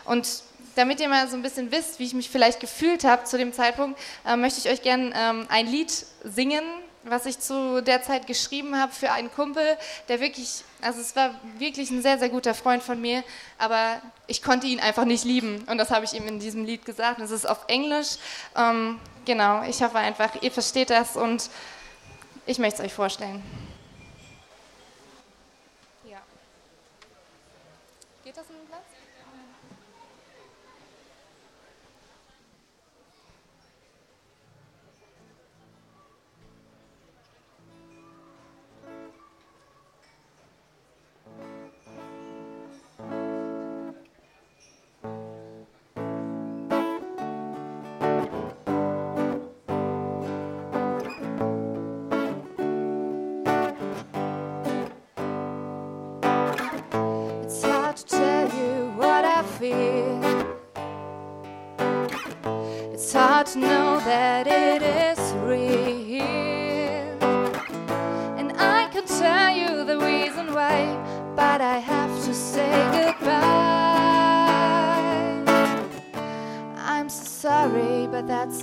Und 0.05 0.43
damit 0.75 0.99
ihr 0.99 1.09
mal 1.09 1.27
so 1.27 1.35
ein 1.35 1.41
bisschen 1.41 1.71
wisst, 1.71 1.99
wie 1.99 2.05
ich 2.05 2.13
mich 2.13 2.29
vielleicht 2.29 2.59
gefühlt 2.59 3.03
habe 3.03 3.23
zu 3.23 3.37
dem 3.37 3.53
Zeitpunkt, 3.53 3.99
äh, 4.25 4.35
möchte 4.35 4.59
ich 4.59 4.71
euch 4.71 4.81
gerne 4.81 5.11
ähm, 5.15 5.45
ein 5.49 5.67
Lied 5.67 5.91
singen, 6.23 6.63
was 7.03 7.25
ich 7.25 7.39
zu 7.39 7.81
der 7.81 8.01
Zeit 8.01 8.27
geschrieben 8.27 8.79
habe 8.79 8.91
für 8.91 9.11
einen 9.11 9.31
Kumpel, 9.33 9.77
der 10.07 10.19
wirklich, 10.19 10.63
also 10.81 10.99
es 10.99 11.15
war 11.15 11.35
wirklich 11.57 11.89
ein 11.89 12.01
sehr, 12.01 12.19
sehr 12.19 12.29
guter 12.29 12.53
Freund 12.53 12.83
von 12.83 12.99
mir, 12.99 13.23
aber 13.57 14.01
ich 14.27 14.41
konnte 14.41 14.67
ihn 14.67 14.79
einfach 14.79 15.05
nicht 15.05 15.23
lieben 15.23 15.63
und 15.69 15.77
das 15.77 15.91
habe 15.91 16.05
ich 16.05 16.13
ihm 16.13 16.27
in 16.27 16.39
diesem 16.39 16.65
Lied 16.65 16.85
gesagt. 16.85 17.19
Es 17.19 17.31
ist 17.31 17.47
auf 17.47 17.65
Englisch. 17.67 18.17
Ähm, 18.55 18.99
genau, 19.25 19.63
ich 19.63 19.81
hoffe 19.81 19.97
einfach, 19.97 20.41
ihr 20.41 20.51
versteht 20.51 20.89
das 20.89 21.15
und 21.15 21.49
ich 22.45 22.59
möchte 22.59 22.81
es 22.81 22.87
euch 22.87 22.93
vorstellen. 22.93 23.43
to 28.37 28.66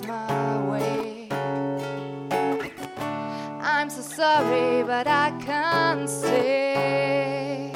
my 0.03 0.71
way. 0.71 1.29
I'm 3.63 3.91
so 3.91 4.03
sorry, 4.03 4.83
but 4.83 5.07
I 5.07 5.31
can't 5.41 6.09
stay. 6.09 7.73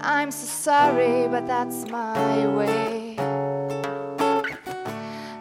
I'm 0.00 0.30
so 0.30 0.46
sorry, 0.46 1.28
but 1.28 1.46
that's 1.46 1.86
my 1.88 2.46
way. 2.46 3.16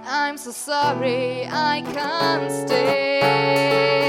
I'm 0.05 0.37
so 0.37 0.51
sorry 0.51 1.45
I 1.47 1.81
can't 1.93 2.51
stay. 2.51 4.00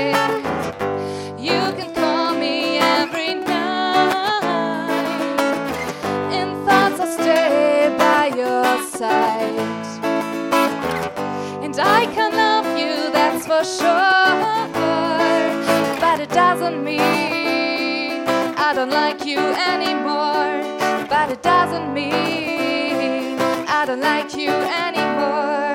Don't 18.83 18.91
like 18.91 19.25
you 19.25 19.39
anymore. 19.39 21.07
But 21.09 21.31
it 21.31 21.41
doesn't 21.41 21.95
mean 21.95 23.39
I 23.69 23.85
don't 23.87 24.01
like 24.01 24.35
you 24.35 24.51
anymore. 24.51 25.72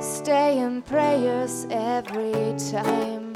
Stay 0.00 0.58
in 0.58 0.82
prayers 0.82 1.66
every 1.70 2.54
time. 2.70 3.34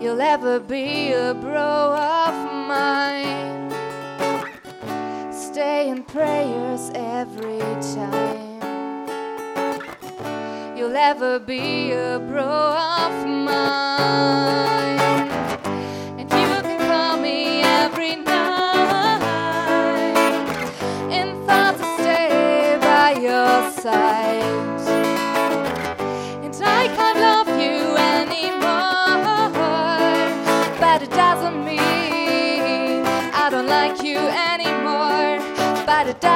You'll 0.00 0.22
ever 0.22 0.58
be 0.58 1.12
a 1.12 1.34
bro 1.34 1.94
of 1.96 2.34
mine. 2.66 3.70
Stay 5.32 5.90
in 5.90 6.02
prayers 6.04 6.90
every 6.94 7.60
time 7.94 8.52
you'll 10.82 10.96
ever 10.96 11.38
be 11.38 11.92
a 11.92 12.18
bro 12.18 12.42
of 12.42 13.26
mine. 13.26 14.81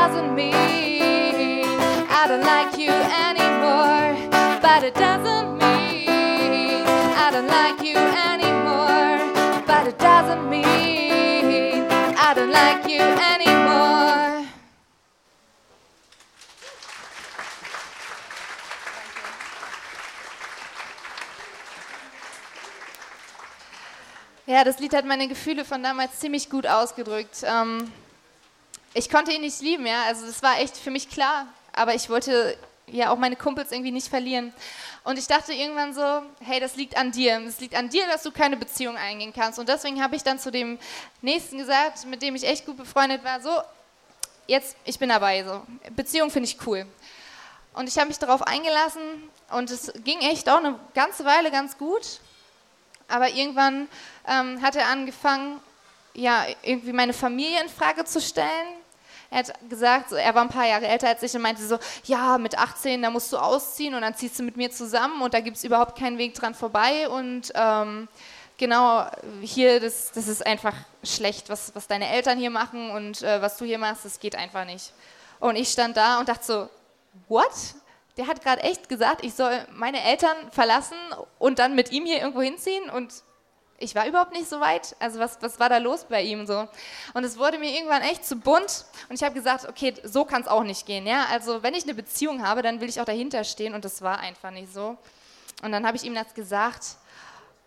Doesn't 0.07 0.35
mean 0.35 0.55
I 2.11 2.27
don't 2.29 2.45
like 2.45 2.79
you 2.79 2.93
anymore 3.29 3.97
but 4.63 4.85
it 4.85 4.95
doesn't 4.95 5.59
mean 5.59 5.67
I 7.27 7.31
don't 7.33 7.49
like 7.49 7.83
you 7.83 7.97
anymore. 7.97 9.19
But 9.67 9.89
it 9.89 9.99
doesn't 9.99 10.49
mean 10.49 11.87
I 12.17 12.35
don't 12.35 12.53
like 12.53 12.87
you 12.87 13.01
anymore. 13.01 14.47
Ja, 24.47 24.63
das 24.63 24.79
Lied 24.79 24.95
hat 24.95 25.05
meine 25.05 25.27
Gefühle 25.27 25.65
von 25.65 25.83
damals 25.83 26.21
ziemlich 26.21 26.49
gut 26.49 26.67
ausgedrückt. 26.67 27.43
Ähm, 27.43 27.93
ich 28.97 29.11
konnte 29.11 29.33
ihn 29.33 29.43
nicht 29.43 29.61
lieben, 29.61 29.87
ja, 29.87 30.05
also 30.05 30.27
das 30.27 30.43
war 30.43 30.59
echt 30.59 30.77
für 30.77 30.91
mich 30.91 31.11
klar, 31.11 31.47
aber 31.73 31.95
ich 31.95 32.09
wollte 32.09 32.57
ja 32.87 33.11
auch 33.11 33.19
meine 33.19 33.37
Kumpels 33.37 33.71
irgendwie 33.71 33.91
nicht 33.91 34.09
verlieren. 34.09 34.55
Und 35.05 35.19
ich 35.19 35.27
dachte 35.27 35.53
irgendwann 35.53 35.93
so, 35.93 36.23
hey, 36.41 36.61
das 36.61 36.77
liegt 36.77 36.97
an 36.97 37.13
dir. 37.13 37.41
Es 37.47 37.61
liegt 37.61 37.75
an 37.75 37.91
dir, 37.91 38.07
dass 38.07 38.23
du 38.23 38.31
keine 38.31 38.57
Beziehung 38.57 38.97
eingehen 38.97 39.33
kannst. 39.35 39.59
Und 39.59 39.69
deswegen 39.69 40.03
habe 40.03 40.17
ich 40.17 40.23
dann 40.23 40.39
zu 40.39 40.51
dem 40.51 40.79
Nächsten 41.21 41.59
gesagt, 41.59 42.07
mit 42.07 42.23
dem 42.23 42.35
ich 42.37 42.45
echt 42.45 42.65
gut 42.65 42.77
befreundet 42.77 43.23
war, 43.23 43.41
so, 43.41 43.51
jetzt, 44.47 44.77
ich 44.85 44.99
bin 44.99 45.11
dabei, 45.11 45.45
so. 45.45 45.63
Beziehung 45.95 46.31
finde 46.31 46.49
ich 46.49 46.57
cool. 46.67 46.87
Und 47.75 47.89
ich 47.89 47.99
habe 47.99 48.09
mich 48.09 48.19
darauf 48.19 48.43
eingelassen 48.43 49.03
und 49.51 49.71
es 49.71 49.93
ging 50.05 50.21
echt 50.21 50.49
auch 50.49 50.59
eine 50.59 50.79
ganze 50.95 51.25
Weile 51.25 51.51
ganz 51.51 51.77
gut. 51.77 52.21
Aber 53.09 53.29
irgendwann 53.29 53.89
ähm, 54.27 54.63
hat 54.63 54.75
er 54.75 54.87
angefangen, 54.87 55.61
ja, 56.15 56.47
irgendwie 56.63 56.93
meine 56.93 57.13
Familie 57.13 57.61
in 57.61 57.69
Frage 57.69 58.05
zu 58.07 58.21
stellen 58.21 58.86
er 59.31 59.39
hat 59.39 59.53
gesagt, 59.69 60.13
er 60.13 60.35
war 60.35 60.43
ein 60.43 60.49
paar 60.49 60.67
Jahre 60.67 60.87
älter 60.87 61.09
als 61.09 61.23
ich 61.23 61.35
und 61.35 61.43
meinte 61.43 61.67
so, 61.67 61.79
ja, 62.05 62.39
mit 62.39 62.57
18, 62.57 63.03
da 63.03 63.11
musst 63.11 63.33
du 63.33 63.39
ausziehen 63.39 63.95
und 63.95 64.03
dann 64.03 64.15
ziehst 64.15 64.39
du 64.39 64.43
mit 64.43 64.57
mir 64.57 64.71
zusammen 64.71 65.23
und 65.23 65.35
da 65.35 65.41
gibt 65.41 65.57
es 65.57 65.65
überhaupt 65.65 65.99
keinen 65.99 66.19
Weg 66.19 66.35
dran 66.35 66.55
vorbei 66.55 67.09
und 67.09 67.53
ähm, 67.55 68.09
genau 68.57 69.07
hier, 69.41 69.81
das, 69.81 70.13
das 70.13 70.29
ist 70.29 70.47
einfach 70.47 70.75
schlecht, 71.03 71.49
was, 71.49 71.75
was 71.75 71.87
deine 71.87 72.09
Eltern 72.09 72.39
hier 72.39 72.51
machen 72.51 72.91
und 72.91 73.23
äh, 73.23 73.43
was 73.43 73.57
du 73.57 73.65
hier 73.65 73.79
machst, 73.79 74.05
das 74.05 74.21
geht 74.21 74.37
einfach 74.37 74.65
nicht. 74.65 74.93
Und 75.41 75.57
ich 75.57 75.69
stand 75.69 75.97
da 75.97 76.19
und 76.19 76.29
dachte 76.29 76.45
so, 76.45 76.69
what? 77.29 77.51
Der 78.17 78.27
hat 78.27 78.43
gerade 78.43 78.63
echt 78.63 78.89
gesagt, 78.89 79.25
ich 79.25 79.35
soll 79.35 79.53
meine 79.73 80.03
Eltern 80.03 80.37
verlassen 80.51 80.97
und 81.39 81.59
dann 81.59 81.75
mit 81.75 81.93
ihm 81.93 82.07
hier 82.07 82.19
irgendwo 82.19 82.41
hinziehen 82.41 82.89
und 82.89 83.13
ich 83.79 83.95
war 83.95 84.07
überhaupt 84.07 84.33
nicht 84.33 84.49
so 84.49 84.61
weit. 84.61 84.97
Also 84.99 85.19
was, 85.19 85.39
was 85.41 85.61
war 85.61 85.69
da 85.69 85.79
los 85.79 86.07
bei 86.09 86.23
ihm 86.23 86.47
so? 86.47 86.69
Und 87.15 87.25
es 87.25 87.39
wurde 87.39 87.59
mir 87.59 87.71
irgendwann 87.75 88.03
echt 88.03 88.25
zu 88.25 88.37
bunt 88.37 88.85
und 89.09 89.17
ich 89.17 89.23
habe 89.23 89.35
gesagt, 89.35 89.69
okay, 89.69 89.95
so 90.03 90.25
kann 90.25 90.43
es 90.43 90.49
auch 90.49 90.63
nicht 90.63 90.87
gehen. 90.87 91.07
Ja? 91.07 91.27
Also 91.31 91.63
wenn 91.63 91.75
ich 91.75 91.85
eine 91.85 91.95
Beziehung 91.95 92.47
habe, 92.47 92.63
dann 92.63 92.81
will 92.81 92.89
ich 92.89 93.01
auch 93.01 93.05
dahinter 93.05 93.45
stehen 93.45 93.75
und 93.75 93.85
das 93.85 94.03
war 94.03 94.19
einfach 94.19 94.51
nicht 94.51 94.73
so. 94.73 94.97
Und 95.63 95.73
dann 95.73 95.87
habe 95.87 95.97
ich 95.97 96.05
ihm 96.05 96.15
das 96.15 96.35
gesagt 96.35 96.97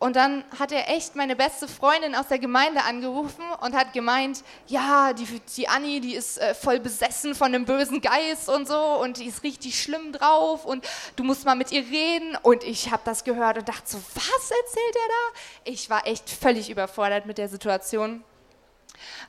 Und 0.01 0.15
dann 0.15 0.45
hat 0.57 0.71
er 0.71 0.87
echt 0.89 1.17
meine 1.17 1.35
beste 1.35 1.67
Freundin 1.67 2.15
aus 2.15 2.29
der 2.29 2.39
Gemeinde 2.39 2.83
angerufen 2.83 3.43
und 3.59 3.75
hat 3.75 3.91
gemeint, 3.91 4.45
ja, 4.65 5.11
die, 5.11 5.25
die 5.57 5.67
Anni, 5.67 5.99
die 5.99 6.15
ist 6.15 6.37
äh, 6.37 6.55
voll 6.55 6.79
besessen 6.79 7.35
von 7.35 7.47
einem 7.47 7.65
bösen 7.65 7.99
Geist 7.99 8.47
und 8.47 8.65
so 8.65 8.77
und 8.77 9.17
die 9.17 9.25
ist 9.25 9.43
richtig 9.43 9.81
schlimm 9.81 10.13
drauf 10.13 10.63
und 10.63 10.87
du 11.17 11.25
musst 11.25 11.43
mal 11.43 11.55
mit 11.55 11.73
ihr 11.73 11.81
reden. 11.81 12.37
Und 12.43 12.63
ich 12.63 12.91
habe 12.91 13.01
das 13.03 13.25
gehört 13.25 13.57
und 13.57 13.67
dachte 13.67 13.83
so, 13.85 13.97
was 13.97 14.51
erzählt 14.51 14.95
er 14.95 15.07
da? 15.09 15.39
Ich 15.65 15.89
war 15.89 16.07
echt 16.07 16.29
völlig 16.29 16.69
überfordert 16.69 17.25
mit 17.25 17.37
der 17.37 17.49
Situation. 17.49 18.23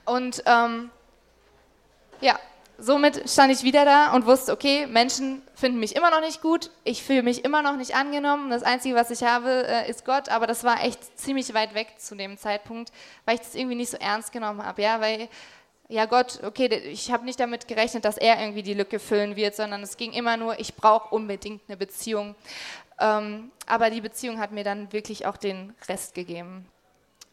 Und 0.05 0.41
ähm, 0.47 0.93
ja, 2.21 2.39
somit 2.81 3.29
stand 3.29 3.53
ich 3.53 3.63
wieder 3.63 3.85
da 3.85 4.13
und 4.15 4.27
wusste, 4.27 4.53
okay, 4.53 4.87
Menschen 4.87 5.43
finden 5.55 5.79
mich 5.79 5.95
immer 5.95 6.11
noch 6.11 6.21
nicht 6.21 6.43
gut, 6.43 6.71
ich 6.85 7.03
fühle 7.03 7.23
mich 7.23 7.45
immer 7.45 7.63
noch 7.63 7.77
nicht 7.77 7.95
angenommen, 7.95 8.51
das 8.51 8.63
Einzige, 8.63 8.95
was 8.95 9.11
ich 9.11 9.23
habe, 9.23 9.67
äh, 9.67 9.91
ist 9.91 10.05
Gott, 10.05 10.29
aber 10.29 10.47
das 10.47 10.65
war 10.65 10.83
echt 10.83 11.19
ziemlich 11.19 11.53
weit 11.55 11.75
weg 11.75 11.95
zu 11.99 12.15
dem 12.15 12.39
Zeitpunkt, 12.39 12.93
weil 13.25 13.37
ich 13.37 13.41
das 13.43 13.55
irgendwie 13.55 13.77
nicht 13.77 13.91
so 13.91 13.97
ernst 13.99 14.33
genommen 14.33 14.65
habe, 14.65 14.83
ja, 14.83 15.01
weil, 15.01 15.29
ja 15.89 16.07
Gott, 16.07 16.41
okay, 16.43 16.67
ich 16.67 17.13
habe 17.13 17.25
nicht 17.25 17.39
damit 17.39 17.69
gerechnet, 17.69 18.05
dass 18.05 18.17
er 18.17 18.41
irgendwie 18.41 18.63
die 18.63 18.75
Lücke 18.75 18.99
füllen 18.99 19.37
wird, 19.37 19.55
sondern 19.55 19.83
es 19.83 19.97
ging 19.97 20.13
immer 20.13 20.37
nur, 20.37 20.59
ich 20.59 20.75
brauche 20.75 21.15
unbedingt 21.15 21.63
eine 21.69 21.77
Beziehung, 21.77 22.35
ähm, 22.99 23.51
aber 23.67 23.91
die 23.91 24.01
Beziehung 24.01 24.39
hat 24.39 24.53
mir 24.53 24.65
dann 24.65 24.93
wirklich 24.93 25.27
auch 25.27 25.37
den 25.37 25.75
Rest 25.89 26.15
gegeben. 26.15 26.67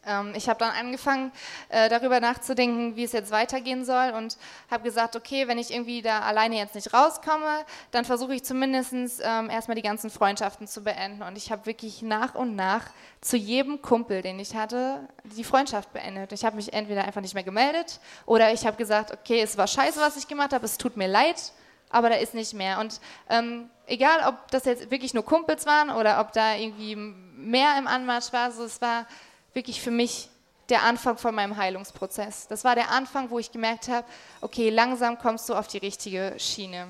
Ähm, 0.08 0.32
ich 0.34 0.48
habe 0.48 0.58
dann 0.58 0.70
angefangen, 0.70 1.32
äh, 1.68 1.88
darüber 1.88 2.20
nachzudenken, 2.20 2.96
wie 2.96 3.04
es 3.04 3.12
jetzt 3.12 3.30
weitergehen 3.30 3.84
soll 3.84 4.12
und 4.16 4.38
habe 4.70 4.82
gesagt, 4.84 5.16
okay, 5.16 5.46
wenn 5.48 5.58
ich 5.58 5.72
irgendwie 5.72 6.02
da 6.02 6.20
alleine 6.20 6.56
jetzt 6.56 6.74
nicht 6.74 6.92
rauskomme, 6.92 7.64
dann 7.90 8.04
versuche 8.04 8.34
ich 8.34 8.44
zumindest 8.44 8.92
ähm, 9.22 9.50
erstmal 9.50 9.74
die 9.74 9.82
ganzen 9.82 10.10
Freundschaften 10.10 10.66
zu 10.66 10.82
beenden. 10.82 11.22
Und 11.22 11.36
ich 11.36 11.52
habe 11.52 11.66
wirklich 11.66 12.02
nach 12.02 12.34
und 12.34 12.56
nach 12.56 12.86
zu 13.20 13.36
jedem 13.36 13.82
Kumpel, 13.82 14.22
den 14.22 14.38
ich 14.38 14.54
hatte, 14.54 15.08
die 15.24 15.44
Freundschaft 15.44 15.92
beendet. 15.92 16.32
Ich 16.32 16.44
habe 16.44 16.56
mich 16.56 16.72
entweder 16.72 17.04
einfach 17.04 17.20
nicht 17.20 17.34
mehr 17.34 17.42
gemeldet 17.42 18.00
oder 18.26 18.52
ich 18.52 18.66
habe 18.66 18.76
gesagt, 18.76 19.12
okay, 19.12 19.40
es 19.42 19.58
war 19.58 19.66
scheiße, 19.66 20.00
was 20.00 20.16
ich 20.16 20.28
gemacht 20.28 20.52
habe, 20.52 20.64
es 20.64 20.78
tut 20.78 20.96
mir 20.96 21.08
leid, 21.08 21.52
aber 21.90 22.10
da 22.10 22.16
ist 22.16 22.34
nicht 22.34 22.54
mehr. 22.54 22.78
Und 22.78 23.00
ähm, 23.28 23.70
egal, 23.86 24.28
ob 24.28 24.50
das 24.50 24.64
jetzt 24.64 24.90
wirklich 24.90 25.14
nur 25.14 25.24
Kumpels 25.24 25.66
waren 25.66 25.90
oder 25.90 26.20
ob 26.20 26.32
da 26.32 26.54
irgendwie 26.54 26.96
mehr 26.96 27.78
im 27.78 27.86
Anmarsch 27.86 28.32
war, 28.32 28.52
so 28.52 28.64
es 28.64 28.80
war 28.80 29.06
wirklich 29.54 29.80
für 29.80 29.90
mich 29.90 30.28
der 30.68 30.82
Anfang 30.82 31.16
von 31.16 31.34
meinem 31.34 31.56
Heilungsprozess. 31.56 32.46
Das 32.48 32.64
war 32.64 32.74
der 32.74 32.90
Anfang, 32.90 33.30
wo 33.30 33.38
ich 33.38 33.50
gemerkt 33.52 33.88
habe, 33.88 34.06
okay, 34.40 34.70
langsam 34.70 35.18
kommst 35.18 35.48
du 35.48 35.54
auf 35.54 35.66
die 35.66 35.78
richtige 35.78 36.34
Schiene. 36.38 36.88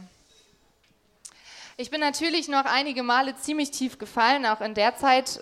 Ich 1.76 1.90
bin 1.90 2.00
natürlich 2.00 2.48
noch 2.48 2.64
einige 2.64 3.04
Male 3.04 3.36
ziemlich 3.36 3.70
tief 3.70 3.98
gefallen, 3.98 4.44
auch 4.46 4.60
in 4.60 4.74
der 4.74 4.96
Zeit, 4.96 5.40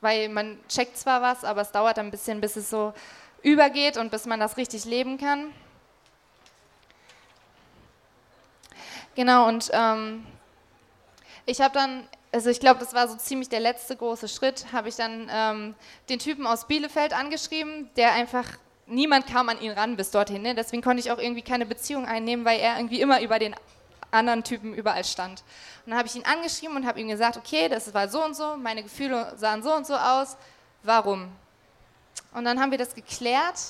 weil 0.00 0.28
man 0.28 0.56
checkt 0.68 0.96
zwar 0.96 1.20
was, 1.20 1.42
aber 1.42 1.62
es 1.62 1.72
dauert 1.72 1.98
ein 1.98 2.12
bisschen, 2.12 2.40
bis 2.40 2.54
es 2.54 2.70
so 2.70 2.94
übergeht 3.42 3.96
und 3.96 4.10
bis 4.12 4.24
man 4.24 4.38
das 4.38 4.56
richtig 4.56 4.84
leben 4.84 5.18
kann. 5.18 5.52
Genau, 9.16 9.48
und 9.48 9.70
ähm, 9.72 10.24
ich 11.46 11.60
habe 11.60 11.74
dann 11.74 12.08
also 12.34 12.50
ich 12.50 12.58
glaube, 12.58 12.80
das 12.80 12.92
war 12.92 13.06
so 13.06 13.16
ziemlich 13.16 13.48
der 13.48 13.60
letzte 13.60 13.94
große 13.94 14.26
Schritt, 14.26 14.66
habe 14.72 14.88
ich 14.88 14.96
dann 14.96 15.30
ähm, 15.30 15.74
den 16.08 16.18
Typen 16.18 16.48
aus 16.48 16.66
Bielefeld 16.66 17.12
angeschrieben, 17.12 17.88
der 17.94 18.12
einfach, 18.12 18.44
niemand 18.86 19.28
kam 19.28 19.48
an 19.48 19.60
ihn 19.60 19.70
ran 19.70 19.96
bis 19.96 20.10
dorthin. 20.10 20.42
Ne? 20.42 20.52
Deswegen 20.56 20.82
konnte 20.82 20.98
ich 20.98 21.12
auch 21.12 21.18
irgendwie 21.18 21.42
keine 21.42 21.64
Beziehung 21.64 22.06
einnehmen, 22.06 22.44
weil 22.44 22.58
er 22.58 22.76
irgendwie 22.76 23.00
immer 23.00 23.22
über 23.22 23.38
den 23.38 23.54
anderen 24.10 24.42
Typen 24.42 24.74
überall 24.74 25.04
stand. 25.04 25.44
Und 25.86 25.90
dann 25.90 25.98
habe 25.98 26.08
ich 26.08 26.16
ihn 26.16 26.24
angeschrieben 26.24 26.74
und 26.74 26.86
habe 26.86 27.00
ihm 27.00 27.06
gesagt, 27.06 27.36
okay, 27.36 27.68
das 27.68 27.94
war 27.94 28.08
so 28.08 28.24
und 28.24 28.34
so, 28.34 28.56
meine 28.56 28.82
Gefühle 28.82 29.32
sahen 29.36 29.62
so 29.62 29.72
und 29.72 29.86
so 29.86 29.94
aus, 29.94 30.36
warum? 30.82 31.28
Und 32.32 32.44
dann 32.44 32.60
haben 32.60 32.72
wir 32.72 32.78
das 32.78 32.96
geklärt 32.96 33.60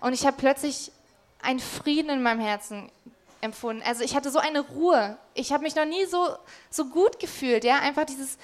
und 0.00 0.12
ich 0.12 0.24
habe 0.24 0.36
plötzlich 0.36 0.92
einen 1.42 1.58
Frieden 1.58 2.10
in 2.10 2.22
meinem 2.22 2.40
Herzen 2.40 2.92
empfunden. 3.46 3.82
Also 3.86 4.04
ich 4.04 4.14
hatte 4.14 4.30
so 4.30 4.38
eine 4.38 4.60
Ruhe. 4.60 5.16
Ich 5.34 5.52
habe 5.52 5.62
mich 5.62 5.74
noch 5.74 5.86
nie 5.86 6.04
so, 6.04 6.36
so 6.70 6.84
gut 6.86 7.18
gefühlt, 7.18 7.64
ja, 7.64 7.78
einfach 7.78 8.04
dieses, 8.04 8.36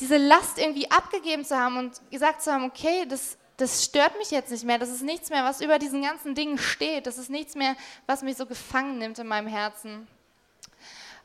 diese 0.00 0.16
Last 0.16 0.58
irgendwie 0.58 0.90
abgegeben 0.90 1.44
zu 1.44 1.56
haben 1.56 1.76
und 1.76 2.00
gesagt 2.10 2.42
zu 2.42 2.52
haben, 2.52 2.64
okay, 2.64 3.06
das, 3.08 3.36
das 3.56 3.84
stört 3.84 4.18
mich 4.18 4.30
jetzt 4.30 4.50
nicht 4.50 4.64
mehr, 4.64 4.78
das 4.78 4.90
ist 4.90 5.02
nichts 5.02 5.30
mehr, 5.30 5.44
was 5.44 5.60
über 5.60 5.78
diesen 5.78 6.02
ganzen 6.02 6.34
Dingen 6.34 6.58
steht, 6.58 7.06
das 7.06 7.18
ist 7.18 7.30
nichts 7.30 7.54
mehr, 7.54 7.76
was 8.06 8.22
mich 8.22 8.36
so 8.36 8.46
gefangen 8.46 8.98
nimmt 8.98 9.18
in 9.18 9.26
meinem 9.26 9.48
Herzen. 9.48 10.06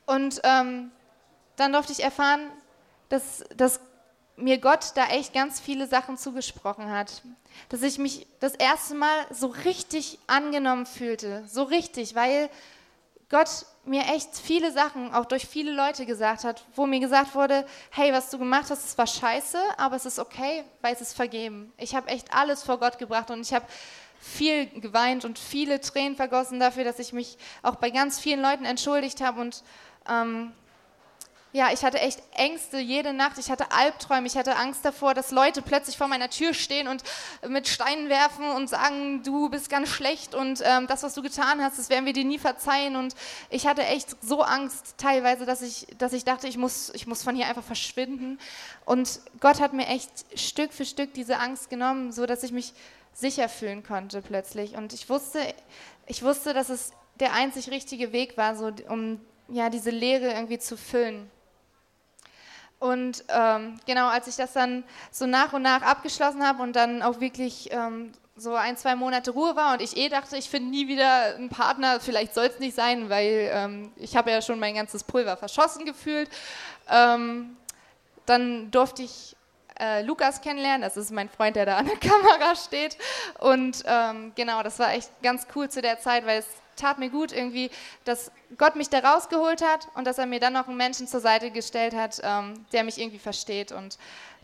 Und 0.05 0.41
ähm, 0.43 0.91
dann 1.55 1.73
durfte 1.73 1.91
ich 1.91 2.03
erfahren, 2.03 2.51
dass, 3.09 3.43
dass 3.55 3.79
mir 4.37 4.57
Gott 4.57 4.91
da 4.95 5.07
echt 5.07 5.33
ganz 5.33 5.59
viele 5.59 5.87
Sachen 5.87 6.17
zugesprochen 6.17 6.89
hat. 6.89 7.21
Dass 7.69 7.81
ich 7.81 7.97
mich 7.97 8.27
das 8.39 8.55
erste 8.55 8.95
Mal 8.95 9.25
so 9.29 9.47
richtig 9.47 10.19
angenommen 10.27 10.85
fühlte, 10.85 11.43
so 11.47 11.63
richtig, 11.63 12.15
weil 12.15 12.49
Gott 13.31 13.65
mir 13.85 14.03
echt 14.13 14.37
viele 14.37 14.71
Sachen, 14.71 15.13
auch 15.13 15.25
durch 15.25 15.47
viele 15.47 15.71
Leute 15.71 16.05
gesagt 16.05 16.43
hat, 16.43 16.65
wo 16.75 16.85
mir 16.85 16.99
gesagt 16.99 17.33
wurde, 17.33 17.65
hey, 17.89 18.11
was 18.13 18.29
du 18.29 18.37
gemacht 18.37 18.69
hast, 18.69 18.83
das 18.83 18.97
war 18.97 19.07
scheiße, 19.07 19.57
aber 19.77 19.95
es 19.95 20.05
ist 20.05 20.19
okay, 20.19 20.63
weil 20.81 20.93
es 20.93 21.01
ist 21.01 21.13
vergeben. 21.13 21.73
Ich 21.77 21.95
habe 21.95 22.09
echt 22.09 22.33
alles 22.33 22.61
vor 22.61 22.77
Gott 22.77 22.99
gebracht 22.99 23.31
und 23.31 23.41
ich 23.41 23.53
habe 23.53 23.65
viel 24.19 24.67
geweint 24.81 25.25
und 25.25 25.39
viele 25.39 25.79
Tränen 25.79 26.15
vergossen 26.15 26.59
dafür, 26.59 26.83
dass 26.83 26.99
ich 26.99 27.13
mich 27.13 27.37
auch 27.63 27.75
bei 27.75 27.89
ganz 27.89 28.19
vielen 28.19 28.41
Leuten 28.41 28.65
entschuldigt 28.65 29.21
habe 29.21 29.41
und 29.41 29.63
ähm, 30.07 30.51
ja, 31.53 31.71
ich 31.73 31.83
hatte 31.83 31.99
echt 31.99 32.21
Ängste 32.33 32.79
jede 32.79 33.11
Nacht. 33.11 33.37
Ich 33.37 33.51
hatte 33.51 33.71
Albträume. 33.71 34.25
Ich 34.25 34.37
hatte 34.37 34.55
Angst 34.55 34.85
davor, 34.85 35.13
dass 35.13 35.31
Leute 35.31 35.61
plötzlich 35.61 35.97
vor 35.97 36.07
meiner 36.07 36.29
Tür 36.29 36.53
stehen 36.53 36.87
und 36.87 37.03
mit 37.47 37.67
Steinen 37.67 38.07
werfen 38.07 38.49
und 38.51 38.69
sagen, 38.69 39.21
du 39.23 39.49
bist 39.49 39.69
ganz 39.69 39.89
schlecht 39.89 40.33
und 40.33 40.61
ähm, 40.63 40.87
das, 40.87 41.03
was 41.03 41.13
du 41.13 41.21
getan 41.21 41.61
hast, 41.61 41.77
das 41.77 41.89
werden 41.89 42.05
wir 42.05 42.13
dir 42.13 42.23
nie 42.23 42.39
verzeihen. 42.39 42.95
Und 42.95 43.15
ich 43.49 43.67
hatte 43.67 43.83
echt 43.83 44.15
so 44.23 44.41
Angst 44.43 44.95
teilweise, 44.97 45.45
dass 45.45 45.61
ich, 45.61 45.87
dass 45.97 46.13
ich 46.13 46.23
dachte, 46.23 46.47
ich 46.47 46.57
muss, 46.57 46.89
ich 46.93 47.05
muss 47.05 47.21
von 47.21 47.35
hier 47.35 47.47
einfach 47.47 47.63
verschwinden. 47.63 48.39
Und 48.85 49.19
Gott 49.41 49.59
hat 49.59 49.73
mir 49.73 49.87
echt 49.87 50.09
Stück 50.39 50.71
für 50.71 50.85
Stück 50.85 51.13
diese 51.13 51.37
Angst 51.37 51.69
genommen, 51.69 52.13
so 52.13 52.25
dass 52.25 52.43
ich 52.43 52.53
mich 52.53 52.73
sicher 53.13 53.49
fühlen 53.49 53.83
konnte 53.83 54.21
plötzlich. 54.21 54.75
Und 54.75 54.93
ich 54.93 55.09
wusste, 55.09 55.39
ich 56.07 56.23
wusste, 56.23 56.53
dass 56.53 56.69
es 56.69 56.91
der 57.19 57.33
einzig 57.33 57.69
richtige 57.69 58.13
Weg 58.13 58.37
war, 58.37 58.55
so, 58.55 58.71
um 58.87 59.19
ja, 59.49 59.69
diese 59.69 59.89
Leere 59.89 60.31
irgendwie 60.31 60.59
zu 60.59 60.77
füllen. 60.77 61.29
Und 62.81 63.23
ähm, 63.27 63.79
genau, 63.85 64.07
als 64.07 64.25
ich 64.25 64.37
das 64.37 64.53
dann 64.53 64.83
so 65.11 65.27
nach 65.27 65.53
und 65.53 65.61
nach 65.61 65.83
abgeschlossen 65.83 66.43
habe 66.43 66.63
und 66.63 66.75
dann 66.75 67.03
auch 67.03 67.19
wirklich 67.19 67.71
ähm, 67.71 68.11
so 68.35 68.55
ein, 68.55 68.75
zwei 68.75 68.95
Monate 68.95 69.29
Ruhe 69.29 69.55
war 69.55 69.73
und 69.73 69.83
ich 69.83 69.95
eh 69.97 70.09
dachte, 70.09 70.35
ich 70.35 70.49
finde 70.49 70.71
nie 70.71 70.87
wieder 70.87 71.35
einen 71.35 71.49
Partner, 71.49 71.99
vielleicht 71.99 72.33
soll 72.33 72.47
es 72.47 72.57
nicht 72.57 72.75
sein, 72.75 73.07
weil 73.07 73.51
ähm, 73.53 73.91
ich 73.97 74.15
habe 74.15 74.31
ja 74.31 74.41
schon 74.41 74.57
mein 74.57 74.73
ganzes 74.73 75.03
Pulver 75.03 75.37
verschossen 75.37 75.85
gefühlt. 75.85 76.27
Ähm, 76.89 77.55
dann 78.25 78.71
durfte 78.71 79.03
ich 79.03 79.35
äh, 79.79 80.01
Lukas 80.01 80.41
kennenlernen, 80.41 80.81
das 80.81 80.97
ist 80.97 81.11
mein 81.11 81.29
Freund, 81.29 81.57
der 81.57 81.67
da 81.67 81.77
an 81.77 81.85
der 81.85 81.97
Kamera 81.99 82.55
steht. 82.55 82.97
Und 83.37 83.83
ähm, 83.85 84.31
genau, 84.33 84.63
das 84.63 84.79
war 84.79 84.91
echt 84.91 85.11
ganz 85.21 85.45
cool 85.55 85.69
zu 85.69 85.83
der 85.83 85.99
Zeit, 85.99 86.25
weil 86.25 86.39
es 86.39 86.47
tat 86.75 86.99
mir 86.99 87.09
gut 87.09 87.31
irgendwie, 87.31 87.69
dass 88.05 88.31
Gott 88.57 88.75
mich 88.75 88.89
da 88.89 88.99
rausgeholt 88.99 89.61
hat 89.61 89.87
und 89.95 90.05
dass 90.05 90.17
er 90.17 90.25
mir 90.25 90.39
dann 90.39 90.53
noch 90.53 90.67
einen 90.67 90.77
Menschen 90.77 91.07
zur 91.07 91.19
Seite 91.19 91.51
gestellt 91.51 91.95
hat, 91.95 92.19
ähm, 92.23 92.65
der 92.71 92.83
mich 92.83 92.99
irgendwie 92.99 93.19
versteht. 93.19 93.71
Und 93.71 93.97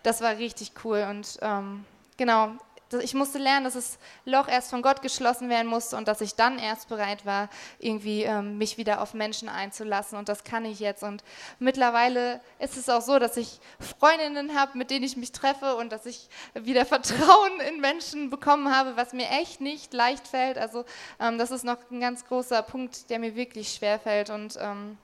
das 0.04 0.22
war 0.22 0.38
richtig 0.38 0.72
cool. 0.84 1.06
Und 1.10 1.40
ähm, 1.42 1.86
genau, 2.18 2.52
ich 2.94 3.14
musste 3.14 3.38
lernen, 3.38 3.66
dass 3.66 3.74
das 3.74 3.98
Loch 4.26 4.48
erst 4.48 4.70
von 4.70 4.82
Gott 4.82 5.02
geschlossen 5.02 5.50
werden 5.50 5.68
musste 5.68 5.98
und 5.98 6.08
dass 6.08 6.22
ich 6.22 6.36
dann 6.36 6.60
erst 6.60 6.90
bereit 6.90 7.26
war, 7.26 7.50
irgendwie 7.80 8.24
ähm, 8.24 8.58
mich 8.58 8.78
wieder 8.78 9.02
auf 9.02 9.14
Menschen 9.14 9.50
einzulassen. 9.50 10.18
Und 10.18 10.30
das 10.30 10.44
kann 10.44 10.66
ich 10.66 10.80
jetzt. 10.80 11.04
Und 11.04 11.24
mittlerweile 11.60 12.42
ist 12.60 12.78
es 12.78 12.90
auch 12.90 13.02
so, 13.02 13.20
dass 13.20 13.38
ich 13.38 13.60
Freundinnen 13.80 14.56
habe, 14.58 14.78
mit 14.78 14.92
denen 14.92 15.04
ich 15.04 15.18
mich 15.18 15.32
treffe 15.32 15.76
und 15.76 15.92
dass 15.92 16.06
ich 16.06 16.30
wieder 16.54 16.86
Vertrauen 16.86 17.60
in 17.68 17.82
Menschen 17.82 18.30
bekommen 18.30 18.74
habe, 18.74 18.96
was 18.96 19.14
mir 19.14 19.30
echt 19.30 19.62
nicht 19.62 19.94
leicht 19.94 20.28
fällt. 20.28 20.58
Also 20.58 20.86
ähm, 21.20 21.38
das 21.38 21.52
ist 21.52 21.64
noch 21.64 21.78
ein 21.92 22.00
ganz 22.00 22.26
großer 22.26 22.62
Punkt, 22.62 23.10
der 23.10 23.20
mir 23.20 23.36
wirklich 23.36 23.74
schwer 23.74 24.00
fällt. 24.00 24.30
Und 24.30 24.58
ähm, 24.60 24.98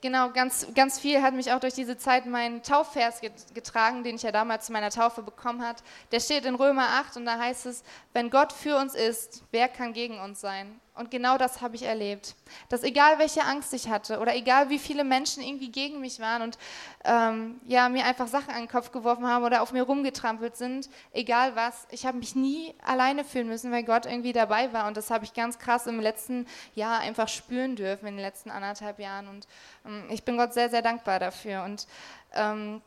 Genau, 0.00 0.30
ganz, 0.30 0.68
ganz 0.76 1.00
viel 1.00 1.22
hat 1.22 1.34
mich 1.34 1.50
auch 1.52 1.58
durch 1.58 1.74
diese 1.74 1.96
Zeit 1.96 2.24
mein 2.24 2.62
Taufvers 2.62 3.20
getragen, 3.52 4.04
den 4.04 4.14
ich 4.14 4.22
ja 4.22 4.30
damals 4.30 4.66
zu 4.66 4.72
meiner 4.72 4.90
Taufe 4.90 5.22
bekommen 5.22 5.60
hat. 5.60 5.82
Der 6.12 6.20
steht 6.20 6.44
in 6.44 6.54
Römer 6.54 6.88
8 7.00 7.16
und 7.16 7.24
da 7.24 7.36
heißt 7.38 7.66
es, 7.66 7.82
wenn 8.12 8.30
Gott 8.30 8.52
für 8.52 8.76
uns 8.76 8.94
ist, 8.94 9.42
wer 9.50 9.66
kann 9.66 9.92
gegen 9.92 10.20
uns 10.20 10.40
sein? 10.40 10.80
Und 10.98 11.10
genau 11.10 11.38
das 11.38 11.60
habe 11.60 11.76
ich 11.76 11.82
erlebt. 11.82 12.34
Dass 12.68 12.82
egal 12.82 13.18
welche 13.18 13.44
Angst 13.44 13.72
ich 13.72 13.88
hatte 13.88 14.18
oder 14.18 14.34
egal 14.34 14.68
wie 14.68 14.78
viele 14.78 15.04
Menschen 15.04 15.42
irgendwie 15.42 15.70
gegen 15.70 16.00
mich 16.00 16.18
waren 16.18 16.42
und 16.42 16.58
ähm, 17.04 17.60
ja, 17.66 17.88
mir 17.88 18.04
einfach 18.04 18.26
Sachen 18.26 18.50
an 18.50 18.62
den 18.62 18.68
Kopf 18.68 18.90
geworfen 18.90 19.26
haben 19.26 19.44
oder 19.44 19.62
auf 19.62 19.72
mir 19.72 19.82
rumgetrampelt 19.82 20.56
sind, 20.56 20.90
egal 21.12 21.54
was, 21.54 21.86
ich 21.90 22.04
habe 22.04 22.18
mich 22.18 22.34
nie 22.34 22.74
alleine 22.84 23.24
fühlen 23.24 23.48
müssen, 23.48 23.70
weil 23.70 23.84
Gott 23.84 24.06
irgendwie 24.06 24.32
dabei 24.32 24.72
war. 24.72 24.88
Und 24.88 24.96
das 24.96 25.10
habe 25.10 25.24
ich 25.24 25.32
ganz 25.34 25.58
krass 25.58 25.86
im 25.86 26.00
letzten 26.00 26.46
Jahr 26.74 27.00
einfach 27.00 27.28
spüren 27.28 27.76
dürfen, 27.76 28.06
in 28.06 28.16
den 28.16 28.24
letzten 28.24 28.50
anderthalb 28.50 28.98
Jahren. 28.98 29.28
Und 29.28 29.46
ähm, 29.86 30.04
ich 30.10 30.24
bin 30.24 30.36
Gott 30.36 30.52
sehr, 30.52 30.68
sehr 30.68 30.82
dankbar 30.82 31.20
dafür. 31.20 31.62
Und 31.62 31.86
ähm, 32.34 32.82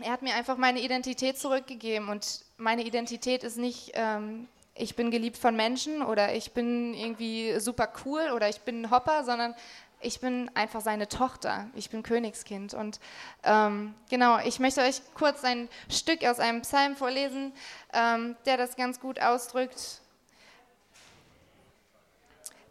er 0.00 0.12
hat 0.12 0.22
mir 0.22 0.34
einfach 0.34 0.56
meine 0.56 0.80
Identität 0.80 1.38
zurückgegeben 1.38 2.08
und 2.08 2.40
meine 2.58 2.82
Identität 2.84 3.44
ist 3.44 3.56
nicht, 3.56 3.92
ähm, 3.94 4.46
ich 4.78 4.94
bin 4.96 5.10
geliebt 5.10 5.36
von 5.38 5.56
Menschen 5.56 6.02
oder 6.02 6.34
ich 6.34 6.52
bin 6.52 6.94
irgendwie 6.94 7.58
super 7.60 7.88
cool 8.04 8.30
oder 8.34 8.48
ich 8.48 8.60
bin 8.60 8.82
ein 8.82 8.90
Hopper, 8.90 9.24
sondern 9.24 9.54
ich 10.00 10.20
bin 10.20 10.50
einfach 10.54 10.82
seine 10.82 11.08
Tochter. 11.08 11.68
Ich 11.74 11.90
bin 11.90 12.02
Königskind. 12.02 12.74
Und 12.74 13.00
ähm, 13.42 13.94
genau, 14.10 14.38
ich 14.40 14.60
möchte 14.60 14.82
euch 14.82 15.00
kurz 15.14 15.42
ein 15.44 15.68
Stück 15.90 16.24
aus 16.24 16.38
einem 16.38 16.62
Psalm 16.62 16.96
vorlesen, 16.96 17.52
ähm, 17.92 18.36
der 18.44 18.56
das 18.56 18.76
ganz 18.76 19.00
gut 19.00 19.20
ausdrückt. 19.20 20.00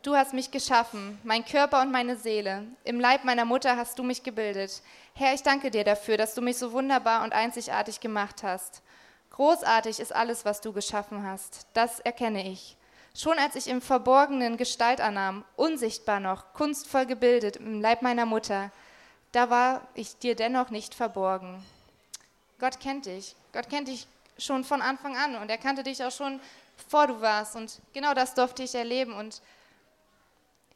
Du 0.03 0.15
hast 0.15 0.33
mich 0.33 0.51
geschaffen, 0.51 1.17
mein 1.23 1.43
Körper 1.43 1.81
und 1.81 1.91
meine 1.91 2.15
Seele. 2.15 2.67
Im 2.83 2.99
Leib 2.99 3.23
meiner 3.23 3.43
Mutter 3.43 3.75
hast 3.75 3.97
du 3.97 4.03
mich 4.03 4.21
gebildet. 4.21 4.83
Herr, 5.15 5.33
ich 5.33 5.41
danke 5.41 5.71
dir 5.71 5.83
dafür, 5.83 6.17
dass 6.17 6.35
du 6.35 6.43
mich 6.43 6.57
so 6.57 6.71
wunderbar 6.73 7.23
und 7.23 7.33
einzigartig 7.33 7.99
gemacht 7.99 8.43
hast. 8.43 8.83
Großartig 9.35 9.99
ist 9.99 10.15
alles, 10.15 10.45
was 10.45 10.61
du 10.61 10.71
geschaffen 10.71 11.23
hast. 11.25 11.67
Das 11.73 11.99
erkenne 11.99 12.49
ich. 12.49 12.77
Schon 13.13 13.37
als 13.37 13.55
ich 13.55 13.67
im 13.67 13.81
Verborgenen 13.81 14.57
Gestalt 14.57 15.01
annahm, 15.01 15.43
unsichtbar 15.55 16.19
noch, 16.19 16.53
kunstvoll 16.53 17.05
gebildet 17.05 17.57
im 17.57 17.81
Leib 17.81 18.01
meiner 18.01 18.25
Mutter, 18.25 18.71
da 19.31 19.49
war 19.49 19.81
ich 19.93 20.17
dir 20.17 20.35
dennoch 20.35 20.69
nicht 20.69 20.95
verborgen. 20.95 21.63
Gott 22.59 22.79
kennt 22.79 23.05
dich. 23.05 23.35
Gott 23.51 23.69
kennt 23.69 23.89
dich 23.89 24.07
schon 24.37 24.63
von 24.63 24.81
Anfang 24.81 25.17
an 25.17 25.35
und 25.35 25.49
er 25.49 25.57
kannte 25.57 25.83
dich 25.83 26.01
auch 26.03 26.11
schon, 26.11 26.39
bevor 26.77 27.07
du 27.07 27.19
warst. 27.19 27.57
Und 27.57 27.79
genau 27.93 28.13
das 28.13 28.33
durfte 28.33 28.63
ich 28.63 28.73
erleben. 28.73 29.13
Und 29.13 29.41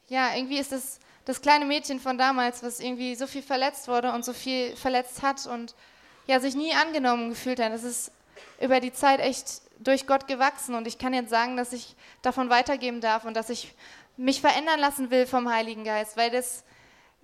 ja, 0.10 0.36
irgendwie 0.36 0.60
ist 0.60 0.74
es 0.74 1.00
das 1.24 1.42
kleine 1.42 1.64
Mädchen 1.66 2.00
von 2.00 2.18
damals, 2.18 2.62
was 2.62 2.82
irgendwie 2.82 3.16
so 3.16 3.28
viel 3.28 3.44
verletzt 3.44 3.88
wurde 3.88 4.12
und 4.12 4.26
so 4.26 4.34
viel 4.34 4.76
verletzt 4.76 5.22
hat 5.22 5.46
und 5.46 5.76
ja, 6.28 6.40
sich 6.42 6.56
nie 6.56 6.74
angenommen 6.74 7.30
gefühlt 7.30 7.60
hat. 7.60 7.72
Das 7.72 7.84
ist 7.84 8.12
über 8.60 8.80
die 8.80 8.94
Zeit 8.94 9.20
echt 9.20 9.62
durch 9.80 10.08
Gott 10.08 10.28
gewachsen 10.28 10.76
und 10.76 10.88
ich 10.88 10.98
kann 10.98 11.14
jetzt 11.14 11.30
sagen, 11.30 11.56
dass 11.58 11.74
ich 11.74 11.96
davon 12.22 12.50
weitergeben 12.50 13.02
darf 13.02 13.26
und 13.26 13.36
dass 13.36 13.50
ich 13.50 13.74
mich 14.18 14.42
verändern 14.42 14.80
lassen 14.80 15.12
will 15.12 15.26
vom 15.26 15.50
Heiligen 15.50 15.84
Geist, 15.84 16.18
weil 16.18 16.30
das 16.30 16.64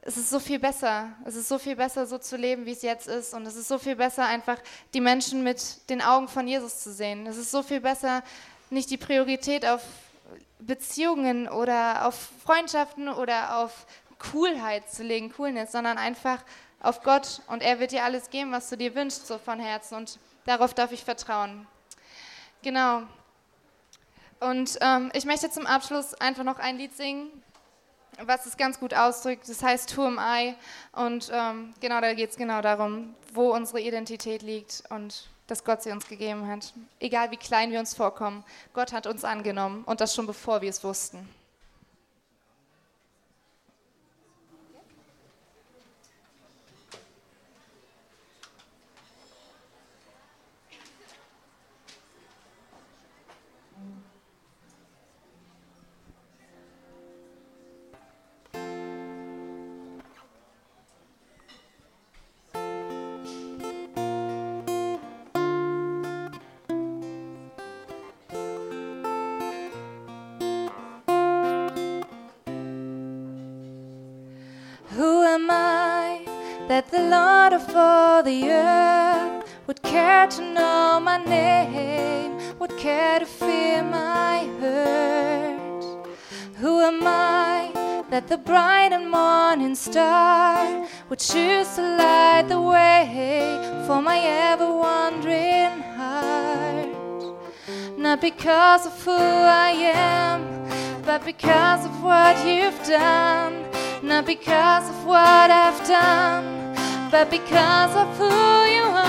es 0.08 0.18
ist 0.18 0.30
so 0.30 0.40
viel 0.40 0.60
besser. 0.60 1.10
Es 1.26 1.36
ist 1.36 1.48
so 1.48 1.58
viel 1.58 1.76
besser, 1.76 2.06
so 2.06 2.20
zu 2.20 2.38
leben, 2.38 2.68
wie 2.68 2.74
es 2.74 2.84
jetzt 2.84 3.08
ist. 3.08 3.34
Und 3.34 3.44
es 3.48 3.56
ist 3.56 3.68
so 3.68 3.80
viel 3.80 3.96
besser, 3.96 4.24
einfach 4.24 4.60
die 4.94 5.02
Menschen 5.02 5.44
mit 5.44 5.90
den 5.90 6.00
Augen 6.00 6.28
von 6.28 6.48
Jesus 6.48 6.80
zu 6.82 6.94
sehen. 6.94 7.26
Es 7.26 7.38
ist 7.38 7.50
so 7.50 7.64
viel 7.64 7.82
besser, 7.82 8.22
nicht 8.70 8.92
die 8.92 8.98
Priorität 8.98 9.66
auf 9.66 9.82
Beziehungen 10.60 11.48
oder 11.50 12.06
auf 12.08 12.30
Freundschaften 12.44 13.10
oder 13.10 13.58
auf 13.58 13.88
Coolheit 14.32 14.90
zu 14.92 15.04
legen, 15.04 15.32
Coolness, 15.32 15.72
sondern 15.72 15.98
einfach 15.98 16.44
auf 16.80 17.02
Gott 17.02 17.42
und 17.48 17.64
er 17.64 17.80
wird 17.80 17.92
dir 17.92 18.04
alles 18.04 18.30
geben, 18.30 18.52
was 18.52 18.70
du 18.70 18.78
dir 18.78 18.94
wünschst, 18.96 19.28
so 19.28 19.38
von 19.38 19.60
Herzen 19.60 19.96
und 19.96 20.20
darauf 20.46 20.74
darf 20.74 20.92
ich 20.92 21.04
vertrauen. 21.04 21.68
Genau. 22.62 23.04
Und 24.40 24.78
ähm, 24.82 25.12
ich 25.14 25.26
möchte 25.26 25.50
zum 25.50 25.66
Abschluss 25.66 26.14
einfach 26.16 26.44
noch 26.44 26.60
ein 26.60 26.78
Lied 26.78 26.96
singen, 26.96 27.30
was 28.24 28.46
es 28.46 28.58
ganz 28.58 28.80
gut 28.80 28.94
ausdrückt. 28.94 29.48
Das 29.48 29.62
heißt 29.62 29.96
Who 29.98 30.06
Am 30.06 30.20
I? 30.20 30.56
Und 30.94 31.32
ähm, 31.34 31.74
genau 31.80 32.02
da 32.02 32.14
geht 32.14 32.32
es 32.32 32.38
genau 32.38 32.62
darum, 32.62 33.16
wo 33.34 33.54
unsere 33.54 33.82
Identität 33.82 34.42
liegt 34.42 34.84
und 34.90 35.30
dass 35.48 35.64
Gott 35.64 35.84
sie 35.84 35.92
uns 35.92 36.08
gegeben 36.08 36.48
hat. 36.48 36.74
Egal 37.00 37.32
wie 37.32 37.38
klein 37.38 37.72
wir 37.72 37.80
uns 37.80 37.94
vorkommen, 37.94 38.44
Gott 38.74 38.94
hat 38.94 39.08
uns 39.08 39.24
angenommen 39.24 39.84
und 39.86 40.02
das 40.02 40.16
schon 40.16 40.26
bevor 40.26 40.62
wir 40.62 40.70
es 40.70 40.84
wussten. 40.84 41.30
The 88.28 88.38
bright 88.38 88.92
and 88.92 89.10
morning 89.10 89.76
star 89.76 90.88
would 91.10 91.20
choose 91.20 91.76
to 91.76 91.82
light 91.82 92.46
the 92.48 92.60
way 92.60 93.84
for 93.88 94.02
my 94.02 94.20
ever 94.20 94.72
wandering 94.74 95.82
heart? 95.98 96.90
Not 97.98 98.22
because 98.22 98.86
of 98.86 99.04
who 99.04 99.12
I 99.12 99.72
am, 99.94 100.42
but 101.04 101.24
because 101.24 101.86
of 101.86 102.04
what 102.04 102.36
you've 102.46 102.82
done. 102.86 103.66
Not 104.04 104.26
because 104.26 104.90
of 104.90 105.06
what 105.06 105.50
I've 105.50 105.88
done 105.88 106.66
but 107.16 107.30
because 107.30 107.96
of 107.96 108.18
who 108.18 108.26
you 108.26 108.84
are. 108.84 109.06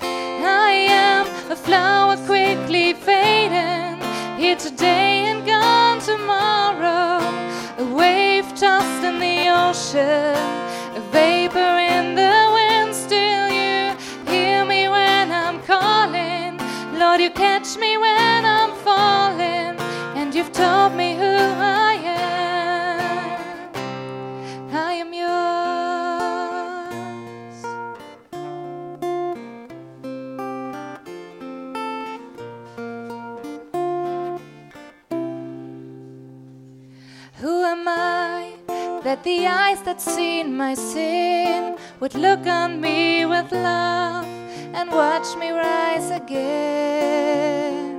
I 0.00 0.70
am 1.04 1.26
a 1.50 1.56
flower 1.56 2.16
quickly 2.18 2.94
fading, 2.94 3.98
here 4.38 4.54
today 4.54 5.26
and 5.30 5.44
gone 5.44 5.81
tomorrow. 6.12 7.20
A 7.78 7.84
wave 8.00 8.48
tossed 8.54 9.02
in 9.04 9.18
the 9.18 9.38
ocean, 9.64 10.36
a 11.00 11.02
vapor 11.10 11.72
in 11.94 12.14
the 12.14 12.36
wind. 12.56 12.94
Still, 12.94 13.46
you 13.60 13.96
hear 14.32 14.64
me 14.64 14.88
when 14.88 15.32
I'm 15.32 15.58
calling. 15.62 16.50
Lord, 16.98 17.20
you 17.20 17.30
catch 17.30 17.76
me 17.76 17.96
when 17.96 18.40
I'm 18.44 18.72
falling, 18.86 19.74
and 20.18 20.34
you've 20.34 20.52
told 20.52 20.94
me 20.94 21.14
who 21.14 21.24
I 21.24 21.90
am. 21.90 21.91
The 39.22 39.46
eyes 39.46 39.80
that 39.82 40.00
seen 40.00 40.56
my 40.56 40.74
sin 40.74 41.76
would 42.00 42.14
look 42.14 42.44
on 42.46 42.80
me 42.80 43.24
with 43.24 43.52
love 43.52 44.26
and 44.74 44.90
watch 44.90 45.36
me 45.36 45.50
rise 45.50 46.10
again. 46.10 47.92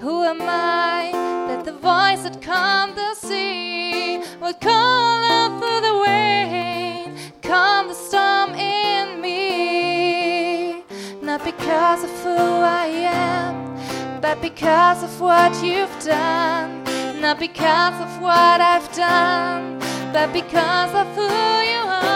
Who 0.00 0.24
am 0.24 0.40
I 0.40 1.10
that 1.48 1.64
the 1.66 1.72
voice 1.72 2.22
that 2.22 2.40
calmed 2.40 2.94
the 2.96 3.14
sea 3.14 4.22
would 4.40 4.58
call 4.60 5.24
out 5.24 5.60
through 5.60 5.82
the 5.88 6.02
rain, 6.06 7.18
calm 7.42 7.88
the 7.88 7.94
storm 7.94 8.54
in 8.54 9.20
me? 9.20 10.84
Not 11.20 11.44
because 11.44 12.04
of 12.04 12.10
who 12.22 12.30
I 12.30 12.86
am, 12.86 14.20
but 14.22 14.40
because 14.40 15.02
of 15.02 15.20
what 15.20 15.52
you've 15.62 15.98
done. 16.02 16.82
Not 17.20 17.38
because 17.38 18.00
of 18.00 18.22
what 18.22 18.60
I've 18.60 18.90
done 18.94 19.75
but 20.16 20.32
because 20.32 20.94
of 20.94 21.06
who 21.14 21.28
you 21.72 21.82
are. 21.84 22.06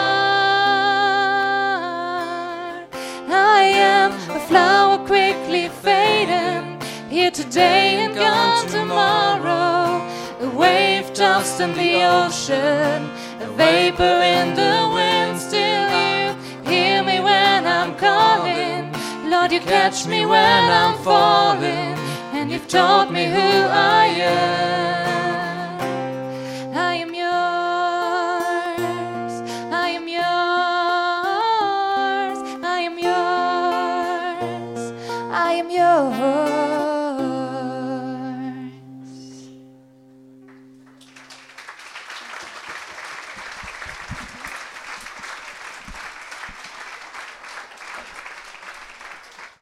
I 3.29 3.63
am 3.93 4.13
a 4.39 4.41
flower 4.49 4.97
quickly 5.07 5.69
fading, 5.69 6.81
here 7.11 7.31
today 7.31 7.97
and 8.05 8.15
gone 8.15 8.67
tomorrow. 8.69 10.01
A 10.41 10.49
wave 10.49 11.13
tossed 11.13 11.61
in 11.61 11.75
the 11.75 11.93
ocean, 12.21 13.11
a 13.47 13.49
vapor 13.59 14.17
in 14.39 14.55
the 14.55 14.77
wind. 14.97 15.39
Still, 15.39 15.87
you 16.01 16.35
hear 16.71 17.03
me 17.03 17.21
when 17.21 17.67
I'm 17.67 17.95
calling. 17.97 18.95
Lord, 19.31 19.53
you 19.53 19.61
catch 19.61 20.07
me 20.07 20.25
when 20.25 20.65
I'm 20.81 20.97
falling, 21.05 21.93
and 22.33 22.51
you've 22.51 22.67
taught 22.67 23.13
me 23.13 23.27
who 23.27 23.51
I 23.99 24.07
am. 24.07 25.00